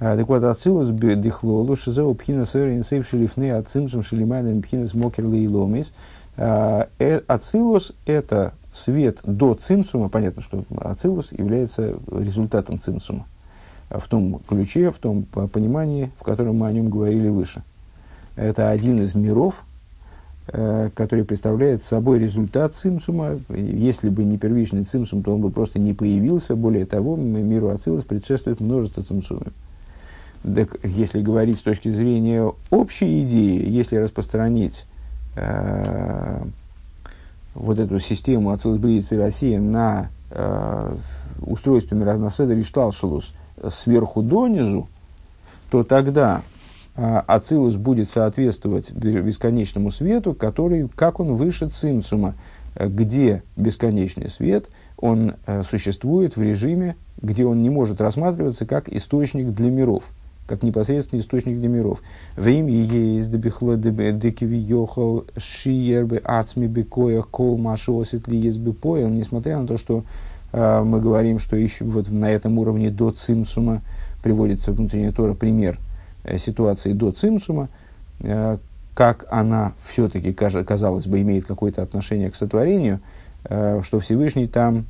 А, 0.00 0.16
так 0.16 0.26
вот, 0.26 0.42
Ацилус 0.42 0.88
дихлолу, 0.88 1.76
шизеу 1.76 2.12
пхина 2.14 2.46
сэр 2.46 2.70
инсейв 2.70 3.06
шелифны 3.08 3.52
ацимсум 3.52 4.02
шелимайдам 4.02 4.60
пхинас 4.60 4.92
мокерли 4.92 5.36
и 5.36 5.46
ломис. 5.46 5.94
А, 6.36 6.88
э, 6.98 7.20
Ацилус– 7.28 7.92
это 8.06 8.54
свет 8.72 9.20
до 9.22 9.54
цимсума. 9.54 10.08
Понятно, 10.08 10.42
что 10.42 10.64
Ацилус 10.80 11.30
является 11.30 11.96
результатом 12.10 12.80
цимсума 12.80 13.26
в 13.88 14.08
том 14.08 14.40
ключе, 14.48 14.90
в 14.90 14.98
том 14.98 15.22
понимании, 15.22 16.10
в 16.18 16.24
котором 16.24 16.56
мы 16.56 16.66
о 16.66 16.72
нем 16.72 16.90
говорили 16.90 17.28
выше– 17.28 17.62
это 18.36 18.70
один 18.70 19.00
из 19.00 19.14
миров, 19.14 19.64
э, 20.48 20.90
который 20.94 21.24
представляет 21.24 21.82
собой 21.82 22.18
результат 22.18 22.74
цимсума. 22.74 23.38
Если 23.48 24.08
бы 24.08 24.24
не 24.24 24.38
первичный 24.38 24.84
цимсум, 24.84 25.22
то 25.22 25.34
он 25.34 25.40
бы 25.40 25.50
просто 25.50 25.78
не 25.78 25.94
появился. 25.94 26.56
Более 26.56 26.86
того, 26.86 27.16
миру 27.16 27.68
Ацилус 27.68 28.04
предшествует 28.04 28.60
множество 28.60 29.02
цимсумов. 29.02 29.48
Так, 30.42 30.76
если 30.82 31.22
говорить 31.22 31.58
с 31.58 31.62
точки 31.62 31.88
зрения 31.88 32.52
общей 32.70 33.22
идеи, 33.24 33.66
если 33.66 33.96
распространить 33.96 34.84
э, 35.36 36.42
вот 37.54 37.78
эту 37.78 37.98
систему 37.98 38.50
Ацилус 38.50 38.78
Брииц 38.78 39.12
и 39.12 39.16
Россия 39.16 39.60
на 39.60 40.10
э, 40.30 40.96
устройство 41.40 41.94
миронаседа 41.94 42.54
Ришталшалус 42.54 43.32
сверху 43.70 44.22
донизу, 44.22 44.88
то 45.70 45.82
тогда 45.82 46.42
Ацилус 46.96 47.74
будет 47.74 48.08
соответствовать 48.08 48.92
бесконечному 48.92 49.90
свету, 49.90 50.32
который, 50.32 50.88
как 50.94 51.18
он 51.18 51.34
выше 51.34 51.68
цимсума, 51.68 52.34
э, 52.76 52.88
где 52.88 53.42
бесконечный 53.56 54.28
свет, 54.28 54.68
он 54.96 55.34
э, 55.46 55.64
существует 55.68 56.36
в 56.36 56.42
режиме, 56.42 56.96
где 57.20 57.46
он 57.46 57.62
не 57.62 57.70
может 57.70 58.00
рассматриваться 58.00 58.64
как 58.64 58.88
источник 58.88 59.52
для 59.54 59.70
миров, 59.70 60.04
как 60.46 60.62
непосредственный 60.62 61.22
источник 61.22 61.58
для 61.58 61.68
миров. 61.68 62.00
В 62.36 62.46
имя 62.46 62.72
есть 62.72 63.30
дебихло 63.30 63.76
декивиохал 63.76 65.24
шиербе 65.36 66.18
ацми 66.18 66.68
бекоя 66.68 67.22
кол 67.22 67.58
машосит 67.58 68.28
ли 68.28 68.38
есть 68.38 68.60
несмотря 68.60 69.58
на 69.58 69.66
то, 69.66 69.78
что 69.78 70.04
э, 70.52 70.82
мы 70.84 71.00
говорим, 71.00 71.40
что 71.40 71.56
еще 71.56 71.84
вот 71.84 72.08
на 72.08 72.30
этом 72.30 72.56
уровне 72.60 72.90
до 72.90 73.10
цимсума 73.10 73.82
приводится 74.22 74.70
внутренняя 74.70 75.10
Тора 75.10 75.34
пример– 75.34 75.80
ситуации 76.38 76.92
до 76.92 77.12
цимсума, 77.12 77.68
э, 78.20 78.58
как 78.94 79.26
она 79.30 79.72
все-таки, 79.84 80.32
казалось 80.32 81.06
бы, 81.06 81.20
имеет 81.20 81.46
какое-то 81.46 81.82
отношение 81.82 82.30
к 82.30 82.36
сотворению, 82.36 83.00
э, 83.44 83.80
что 83.82 84.00
Всевышний 84.00 84.46
там 84.46 84.86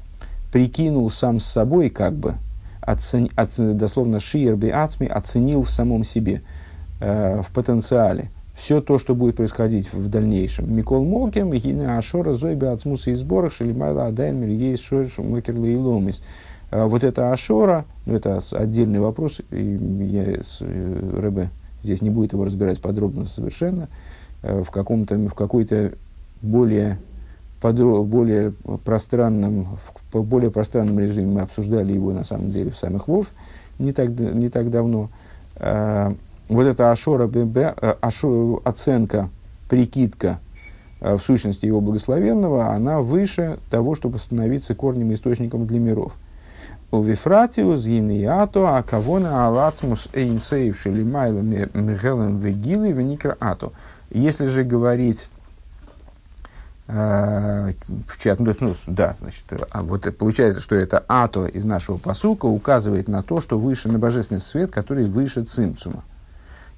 прикинул 0.53 1.11
сам 1.11 1.41
с 1.41 1.45
собой, 1.45 1.91
как 1.91 2.15
бы, 2.15 2.35
оцени, 2.81 3.31
оцени, 3.35 3.75
дословно 3.75 4.21
шиерби 4.21 4.69
ацми, 4.69 5.07
оценил 5.07 5.63
в 5.63 5.71
самом 5.71 6.05
себе, 6.05 6.43
в 7.01 7.47
потенциале, 7.53 8.31
все 8.55 8.81
то, 8.81 8.99
что 8.99 9.15
будет 9.15 9.37
происходить 9.37 9.93
в 9.93 10.09
дальнейшем. 10.09 10.75
Микол 10.75 11.05
Мокем, 11.05 11.53
Ашора, 11.99 12.35
Зойбе 12.35 12.69
Ацмуса 12.69 13.11
и 13.11 13.15
Сборах, 13.15 13.53
Шелимайла 13.53 14.07
Адайн, 14.07 14.41
Миргейс 14.41 14.81
Шойш, 14.81 15.19
Мокерла 15.19 15.67
и. 15.67 16.23
А 16.75 16.89
вот 16.89 17.05
это 17.05 17.31
Ашора, 17.31 17.85
ну, 18.05 18.17
это 18.17 18.41
отдельный 18.51 18.99
вопрос, 18.99 19.41
и 19.53 19.77
я 20.01 20.43
с 20.43 20.59
э, 20.61 21.19
Рэбе 21.21 21.51
здесь 21.85 22.03
не 22.03 22.11
будет 22.11 22.33
его 22.33 22.45
разбирать 22.45 22.81
подробно 22.81 23.27
совершенно, 23.27 23.87
э, 24.43 24.61
в, 24.61 24.73
каком-то, 24.73 25.15
в 25.15 25.35
какой-то 25.35 25.93
более, 26.43 26.99
подро, 27.61 28.03
более, 28.03 28.55
пространном, 28.85 29.79
в 30.13 30.23
более 30.25 30.51
пространном 30.51 30.99
режиме 30.99 31.29
мы 31.29 31.41
обсуждали 31.43 31.93
его 31.93 32.11
на 32.11 32.25
самом 32.25 32.51
деле 32.51 32.73
в 32.73 32.77
самых 32.77 33.07
Вов 33.07 33.29
не 33.79 33.93
так, 33.93 34.09
не 34.09 34.49
так 34.49 34.69
давно. 34.69 35.11
А, 35.55 36.13
вот 36.49 36.65
эта 36.65 36.91
Ашора, 36.91 37.31
э, 37.33 37.95
ашо, 38.01 38.61
оценка, 38.65 39.29
прикидка 39.71 40.41
в 41.01 41.21
сущности 41.21 41.67
его 41.67 41.81
благословенного, 41.81 42.73
она 42.73 43.01
выше 43.01 43.61
того, 43.71 43.95
чтобы 43.95 44.19
становиться 44.19 44.75
корнем 44.75 45.13
и 45.13 45.15
источником 45.15 45.69
для 45.69 45.79
миров. 45.79 46.15
У 46.95 47.03
Вифратиус 47.03 47.87
гимниато, 47.87 48.69
а 48.69 48.83
кавона 48.85 49.49
алацмус 49.49 50.09
эйнсейв 50.13 50.79
шелимайла 50.81 51.41
михелем 51.41 52.39
вегилы 52.39 52.93
веникра 52.93 53.37
ато. 53.41 53.73
Если 54.11 54.47
же 54.47 54.63
говорить 54.63 55.29
э, 56.87 57.73
в 58.07 58.23
чат, 58.23 58.39
ну, 58.39 58.55
ну, 58.61 58.77
да, 58.87 59.17
значит, 59.19 59.43
а 59.73 59.83
вот 59.83 60.07
получается, 60.17 60.61
что 60.61 60.77
это 60.77 61.05
ато 61.09 61.47
из 61.47 61.65
нашего 61.65 61.97
посука 61.97 62.47
указывает 62.47 63.09
на 63.09 63.25
то, 63.25 63.41
что 63.41 63.59
выше 63.59 63.89
на 63.89 63.99
божественный 63.99 64.41
свет, 64.41 64.71
который 64.71 65.07
выше 65.07 65.43
цимцума, 65.43 66.05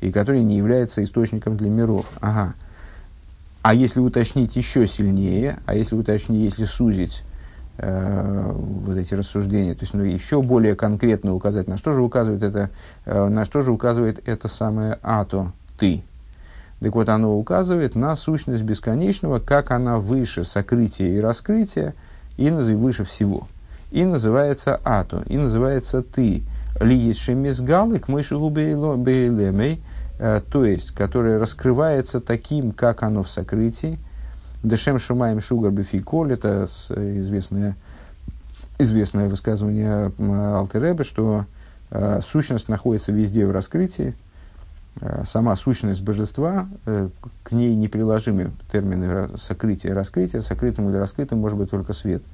и 0.00 0.10
который 0.10 0.42
не 0.42 0.56
является 0.56 1.04
источником 1.04 1.58
для 1.58 1.68
миров. 1.68 2.06
Ага. 2.22 2.54
А 3.60 3.74
если 3.74 4.00
уточнить 4.00 4.56
еще 4.56 4.86
сильнее, 4.86 5.58
а 5.66 5.74
если 5.74 5.94
уточнить, 5.94 6.52
если 6.52 6.64
сузить 6.64 7.22
э, 7.78 8.52
вот 8.54 8.96
эти 8.96 9.14
рассуждения, 9.14 9.74
то 9.74 9.82
есть 9.82 9.94
ну, 9.94 10.02
еще 10.02 10.42
более 10.42 10.74
конкретно 10.74 11.34
указать, 11.34 11.68
на 11.68 11.76
что 11.76 11.92
же 11.92 12.02
указывает 12.02 12.42
это, 12.42 12.70
э, 13.04 13.28
на 13.28 13.44
что 13.44 13.62
же 13.62 13.72
указывает 13.72 14.26
это 14.28 14.48
самое 14.48 14.98
ато, 15.02 15.52
ты. 15.78 16.02
Так 16.80 16.94
вот, 16.94 17.08
оно 17.08 17.38
указывает 17.38 17.94
на 17.94 18.14
сущность 18.16 18.62
бесконечного, 18.62 19.38
как 19.38 19.70
она 19.70 19.98
выше 19.98 20.44
сокрытия 20.44 21.08
и 21.08 21.20
раскрытия, 21.20 21.94
и 22.36 22.50
выше 22.50 23.04
всего. 23.04 23.48
И 23.90 24.04
называется 24.04 24.80
ато, 24.84 25.22
и 25.26 25.38
называется 25.38 26.02
ты. 26.02 26.42
Ли 26.80 26.96
есть 26.96 27.20
шемизгалы 27.20 27.98
к 27.98 28.08
мышеву 28.08 28.50
бейлемей, 28.50 29.82
э, 30.18 30.40
то 30.50 30.64
есть, 30.66 30.90
которое 30.90 31.38
раскрывается 31.38 32.20
таким, 32.20 32.72
как 32.72 33.02
оно 33.02 33.22
в 33.22 33.30
сокрытии, 33.30 33.98
Дешем 34.66 34.98
Шумаем 34.98 35.40
Шугар 35.40 35.70
Бефиколь, 35.70 36.32
это 36.32 36.64
известное, 36.64 37.76
известное 38.80 39.28
высказывание 39.28 40.10
Алтеребе, 40.18 41.04
что 41.04 41.44
э, 41.92 42.20
сущность 42.20 42.68
находится 42.68 43.12
везде 43.12 43.46
в 43.46 43.52
раскрытии, 43.52 44.16
э, 45.00 45.22
сама 45.24 45.54
сущность 45.54 46.02
божества, 46.02 46.66
э, 46.84 47.10
к 47.44 47.52
ней 47.52 47.76
неприложимы 47.76 48.50
термины 48.72 49.38
сокрытия 49.38 49.92
и 49.92 49.94
раскрытия, 49.94 50.40
сокрытым 50.40 50.90
или 50.90 50.96
раскрытым 50.96 51.38
может 51.38 51.58
быть 51.58 51.70
только 51.70 51.92
свет. 51.92 52.24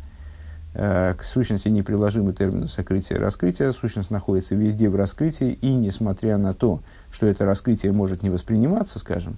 Э, 0.72 1.12
к 1.12 1.24
сущности 1.24 1.68
неприложимы 1.68 2.32
термины 2.32 2.66
сокрытия 2.66 3.18
и 3.18 3.20
раскрытия, 3.20 3.72
сущность 3.72 4.10
находится 4.10 4.54
везде 4.54 4.88
в 4.88 4.96
раскрытии, 4.96 5.52
и 5.52 5.74
несмотря 5.74 6.38
на 6.38 6.54
то, 6.54 6.80
что 7.10 7.26
это 7.26 7.44
раскрытие 7.44 7.92
может 7.92 8.22
не 8.22 8.30
восприниматься, 8.30 8.98
скажем, 8.98 9.36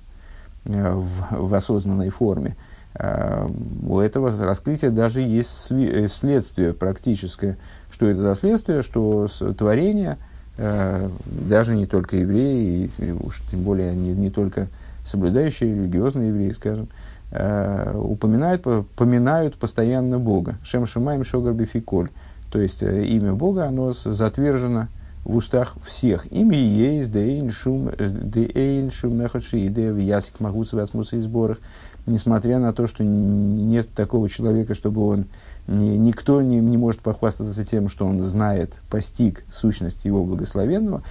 э, 0.66 0.92
в, 0.92 1.48
в 1.48 1.54
осознанной 1.54 2.10
форме, 2.10 2.54
Э, 2.54 2.73
у 2.96 3.98
этого 3.98 4.30
раскрытия 4.44 4.90
даже 4.90 5.20
есть 5.20 5.66
э, 5.70 6.06
следствие 6.08 6.72
практическое. 6.72 7.56
Что 7.90 8.06
это 8.06 8.20
за 8.20 8.34
следствие? 8.36 8.82
Что 8.82 9.26
творение, 9.58 10.18
э, 10.58 11.08
даже 11.26 11.74
не 11.74 11.86
только 11.86 12.16
евреи, 12.16 12.88
и 12.98 13.10
уж 13.10 13.42
тем 13.50 13.62
более 13.62 13.94
не, 13.96 14.12
не 14.12 14.30
только 14.30 14.68
соблюдающие 15.04 15.74
религиозные 15.74 16.28
евреи, 16.28 16.52
скажем, 16.52 16.88
упоминают, 17.30 18.62
поминают 18.96 19.56
постоянно 19.56 20.20
Бога. 20.20 20.54
Шем 20.62 20.86
Шимаем 20.86 21.24
Шогар 21.24 21.52
Бификоль. 21.52 22.10
То 22.50 22.60
есть 22.60 22.80
имя 22.80 23.32
Бога, 23.32 23.66
оно 23.66 23.92
затвержено 23.92 24.86
в 25.24 25.36
устах 25.36 25.76
всех. 25.84 26.30
Имя 26.30 26.58
есть, 26.58 27.10
да 27.10 27.20
эйн 27.20 27.50
шум, 27.50 27.90
да 27.96 28.40
эйн 28.40 28.90
шум 28.90 29.16
мехаши, 29.16 29.68
да 29.68 29.80
ясик 29.80 30.40
магуса 30.40 30.76
васмуса 30.76 31.16
и 31.16 31.20
сборах 31.20 31.58
несмотря 32.06 32.58
на 32.58 32.72
то, 32.72 32.86
что 32.86 33.04
нет 33.04 33.92
такого 33.94 34.28
человека, 34.28 34.74
чтобы 34.74 35.06
он 35.06 35.26
ни, 35.66 35.96
никто 35.96 36.42
не, 36.42 36.58
не 36.58 36.76
может 36.76 37.00
похвастаться 37.00 37.64
тем, 37.64 37.88
что 37.88 38.06
он 38.06 38.20
знает, 38.22 38.74
постиг 38.90 39.44
сущность 39.52 40.04
его 40.04 40.24
благословенного. 40.24 41.02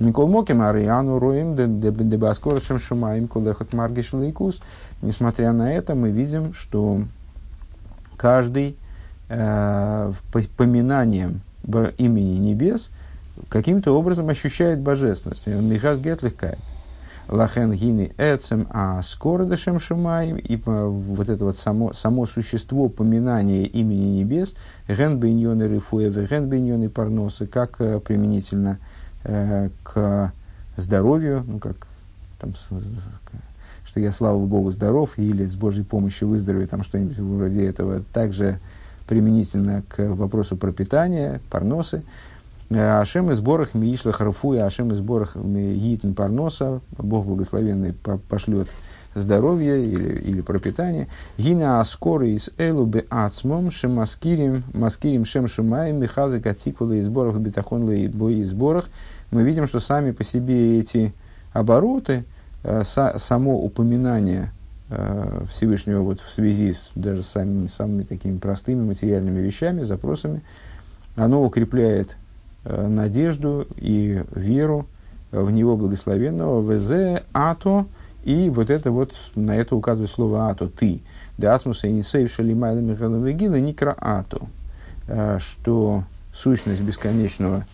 Микол 0.00 0.28
Моким 0.28 0.62
Ариану 0.62 1.18
Роем 1.18 1.54
Дебаскоршем 1.54 2.78
Шумаем 2.78 3.28
Кулехот 3.28 3.72
Маргиш 3.72 4.12
Лейкус. 4.12 4.60
Несмотря 5.00 5.52
на 5.52 5.72
это, 5.72 5.94
мы 5.94 6.10
видим, 6.10 6.54
что 6.54 7.02
каждый 8.16 8.76
э, 9.28 10.12
поминанием 10.56 11.40
имени 11.98 12.38
небес 12.38 12.90
каким-то 13.48 13.92
образом 13.92 14.28
ощущает 14.28 14.80
божественность. 14.80 15.46
Михар 15.46 15.96
Гетлихкай. 15.96 16.56
Лахен 17.28 17.72
гини 17.72 18.12
эцем 18.18 18.66
а 18.70 19.00
скородышем 19.02 19.78
шумаем. 19.78 20.36
И 20.36 20.56
вот 20.66 21.28
это 21.28 21.44
вот 21.44 21.58
само, 21.58 21.92
само 21.92 22.26
существо 22.26 22.88
поминания 22.88 23.64
имени 23.64 24.18
небес, 24.18 24.54
ген 24.88 25.18
бейньоны 25.18 25.62
рифуевы, 25.62 26.26
ген 26.26 26.48
бейньоны 26.48 26.90
парносы, 26.90 27.46
как 27.46 27.80
э, 27.80 28.00
применительно 28.00 28.78
э, 29.24 29.70
к 29.82 30.32
здоровью, 30.76 31.44
ну 31.46 31.58
как 31.58 31.86
там, 32.40 32.54
что 33.84 34.00
я, 34.00 34.12
слава 34.12 34.44
Богу, 34.44 34.70
здоров, 34.70 35.16
или 35.16 35.46
с 35.46 35.54
Божьей 35.54 35.84
помощью 35.84 36.28
выздоровею, 36.28 36.68
там 36.68 36.82
что-нибудь 36.82 37.18
вроде 37.18 37.66
этого. 37.66 38.00
Также 38.12 38.58
применительно 39.06 39.82
к 39.88 40.08
вопросу 40.14 40.56
пропитания, 40.56 41.40
парносы. 41.50 42.02
Ашем 42.78 43.30
из 43.30 43.40
борах 43.40 43.74
миишла 43.74 44.12
харфу 44.12 44.54
и 44.54 44.58
Ашем 44.58 44.92
из 44.92 45.00
борах 45.00 45.36
гитн 45.36 46.12
парноса, 46.12 46.80
Бог 46.98 47.26
благословенный 47.26 47.94
пошлет 48.28 48.68
здоровье 49.14 49.84
или, 49.84 50.18
или 50.20 50.40
пропитание. 50.40 51.08
Гина 51.36 51.80
аскоры 51.80 52.30
из 52.30 52.50
элу 52.58 52.86
бе 52.86 53.04
ацмом 53.10 53.70
шемаскирим 53.70 54.64
маскирим 54.72 55.24
шем 55.24 55.48
шумаем 55.48 56.00
михазы 56.00 56.40
катикула 56.40 56.92
из 56.92 57.08
борах 57.08 57.36
бетахон 57.36 57.86
бои 57.86 58.40
из 58.40 58.52
борах. 58.52 58.86
Мы 59.30 59.42
видим, 59.42 59.66
что 59.66 59.80
сами 59.80 60.12
по 60.12 60.24
себе 60.24 60.78
эти 60.78 61.12
обороты, 61.52 62.24
э, 62.64 62.82
само 62.84 63.62
упоминание 63.62 64.52
э, 64.88 65.44
Всевышнего 65.50 66.02
вот 66.02 66.20
в 66.20 66.30
связи 66.30 66.72
с 66.72 66.90
даже 66.94 67.22
самыми, 67.22 67.66
самыми 67.66 68.02
такими 68.04 68.38
простыми 68.38 68.82
материальными 68.82 69.40
вещами, 69.40 69.82
запросами, 69.82 70.42
оно 71.16 71.42
укрепляет 71.42 72.16
надежду 72.64 73.66
и 73.76 74.22
веру 74.34 74.86
в 75.32 75.50
Него 75.50 75.76
благословенного, 75.76 76.60
ВЗ, 76.60 77.22
ато, 77.32 77.86
и 78.22 78.50
вот 78.50 78.70
это 78.70 78.90
вот, 78.92 79.14
на 79.34 79.56
это 79.56 79.74
указывает 79.74 80.10
слово 80.10 80.48
ато, 80.48 80.68
ты. 80.68 81.00
Дасмуса 81.38 81.88
и 81.88 82.02
сейв 82.02 82.32
шалимайла 82.32 82.78
михайловегила 82.78 83.56
никра 83.56 83.96
ато, 83.98 84.42
э, 85.08 85.38
что 85.40 86.04
сущность 86.32 86.82
бесконечного, 86.82 87.66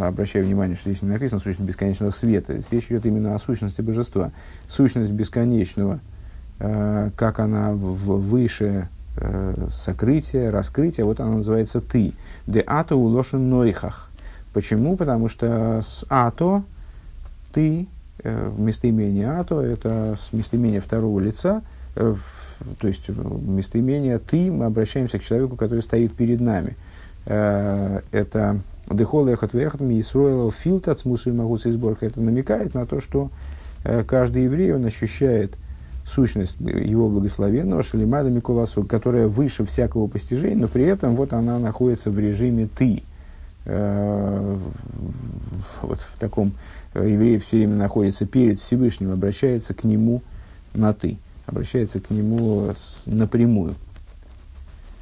обращаю 0.00 0.44
внимание, 0.44 0.76
что 0.76 0.90
здесь 0.90 1.02
не 1.02 1.08
написано 1.08 1.40
сущность 1.40 1.68
бесконечного 1.68 2.10
света, 2.10 2.58
здесь 2.58 2.70
речь 2.70 2.86
идет 2.86 3.06
именно 3.06 3.34
о 3.34 3.38
сущности 3.38 3.80
божества. 3.80 4.30
Сущность 4.68 5.10
бесконечного, 5.10 6.00
э, 6.58 7.10
как 7.16 7.40
она 7.40 7.72
выше 7.72 8.64
э, 8.64 8.99
сокрытие, 9.70 10.50
раскрытие, 10.50 11.04
вот 11.04 11.20
она 11.20 11.36
называется 11.36 11.80
«ты». 11.80 12.12
«Де 12.46 12.60
ато 12.60 12.96
улошен 12.96 13.50
нойхах». 13.50 14.10
Почему? 14.52 14.96
Потому 14.96 15.28
что 15.28 15.80
с 15.82 16.04
«ато» 16.08 16.62
«ты» 17.52 17.86
э, 18.22 18.52
местоимение 18.56 19.30
«ато»– 19.30 19.60
это 19.62 20.16
местоимение 20.32 20.80
второго 20.80 21.20
лица, 21.20 21.62
э, 21.96 22.14
то 22.78 22.88
есть 22.88 23.08
местоимение 23.08 24.18
«ты» 24.18 24.50
мы 24.50 24.64
обращаемся 24.64 25.18
к 25.18 25.22
человеку, 25.22 25.56
который 25.56 25.82
стоит 25.82 26.12
перед 26.14 26.40
нами. 26.40 26.76
Э, 27.26 28.00
это 28.12 28.60
«дехол 28.90 29.28
эхот 29.28 29.52
вехот 29.52 29.80
ми 29.80 30.00
исроил 30.00 30.50
филт 30.50 30.88
от 30.88 30.98
смусу 30.98 31.30
и 31.30 31.32
могуцы 31.32 31.70
сборка». 31.70 32.06
Это 32.06 32.22
намекает 32.22 32.74
на 32.74 32.86
то, 32.86 33.00
что 33.00 33.30
э, 33.84 34.02
каждый 34.04 34.44
еврей, 34.44 34.74
он 34.74 34.84
ощущает– 34.86 35.56
сущность 36.10 36.56
его 36.60 37.08
благословенного 37.08 37.82
Шалимада 37.82 38.30
Микуласу, 38.30 38.84
которая 38.84 39.28
выше 39.28 39.64
всякого 39.64 40.06
постижения, 40.06 40.56
но 40.56 40.68
при 40.68 40.84
этом 40.84 41.16
вот 41.16 41.32
она 41.32 41.58
находится 41.58 42.10
в 42.10 42.18
режиме 42.18 42.68
«ты». 42.74 43.02
Э, 43.66 44.58
вот 45.82 45.98
в 46.00 46.18
таком 46.18 46.52
э, 46.94 47.08
еврей 47.08 47.38
все 47.38 47.58
время 47.58 47.76
находится 47.76 48.26
перед 48.26 48.58
Всевышним, 48.58 49.12
обращается 49.12 49.74
к 49.74 49.84
нему 49.84 50.22
на 50.74 50.92
«ты», 50.94 51.18
обращается 51.46 52.00
к 52.00 52.10
нему 52.10 52.72
напрямую– 53.06 53.76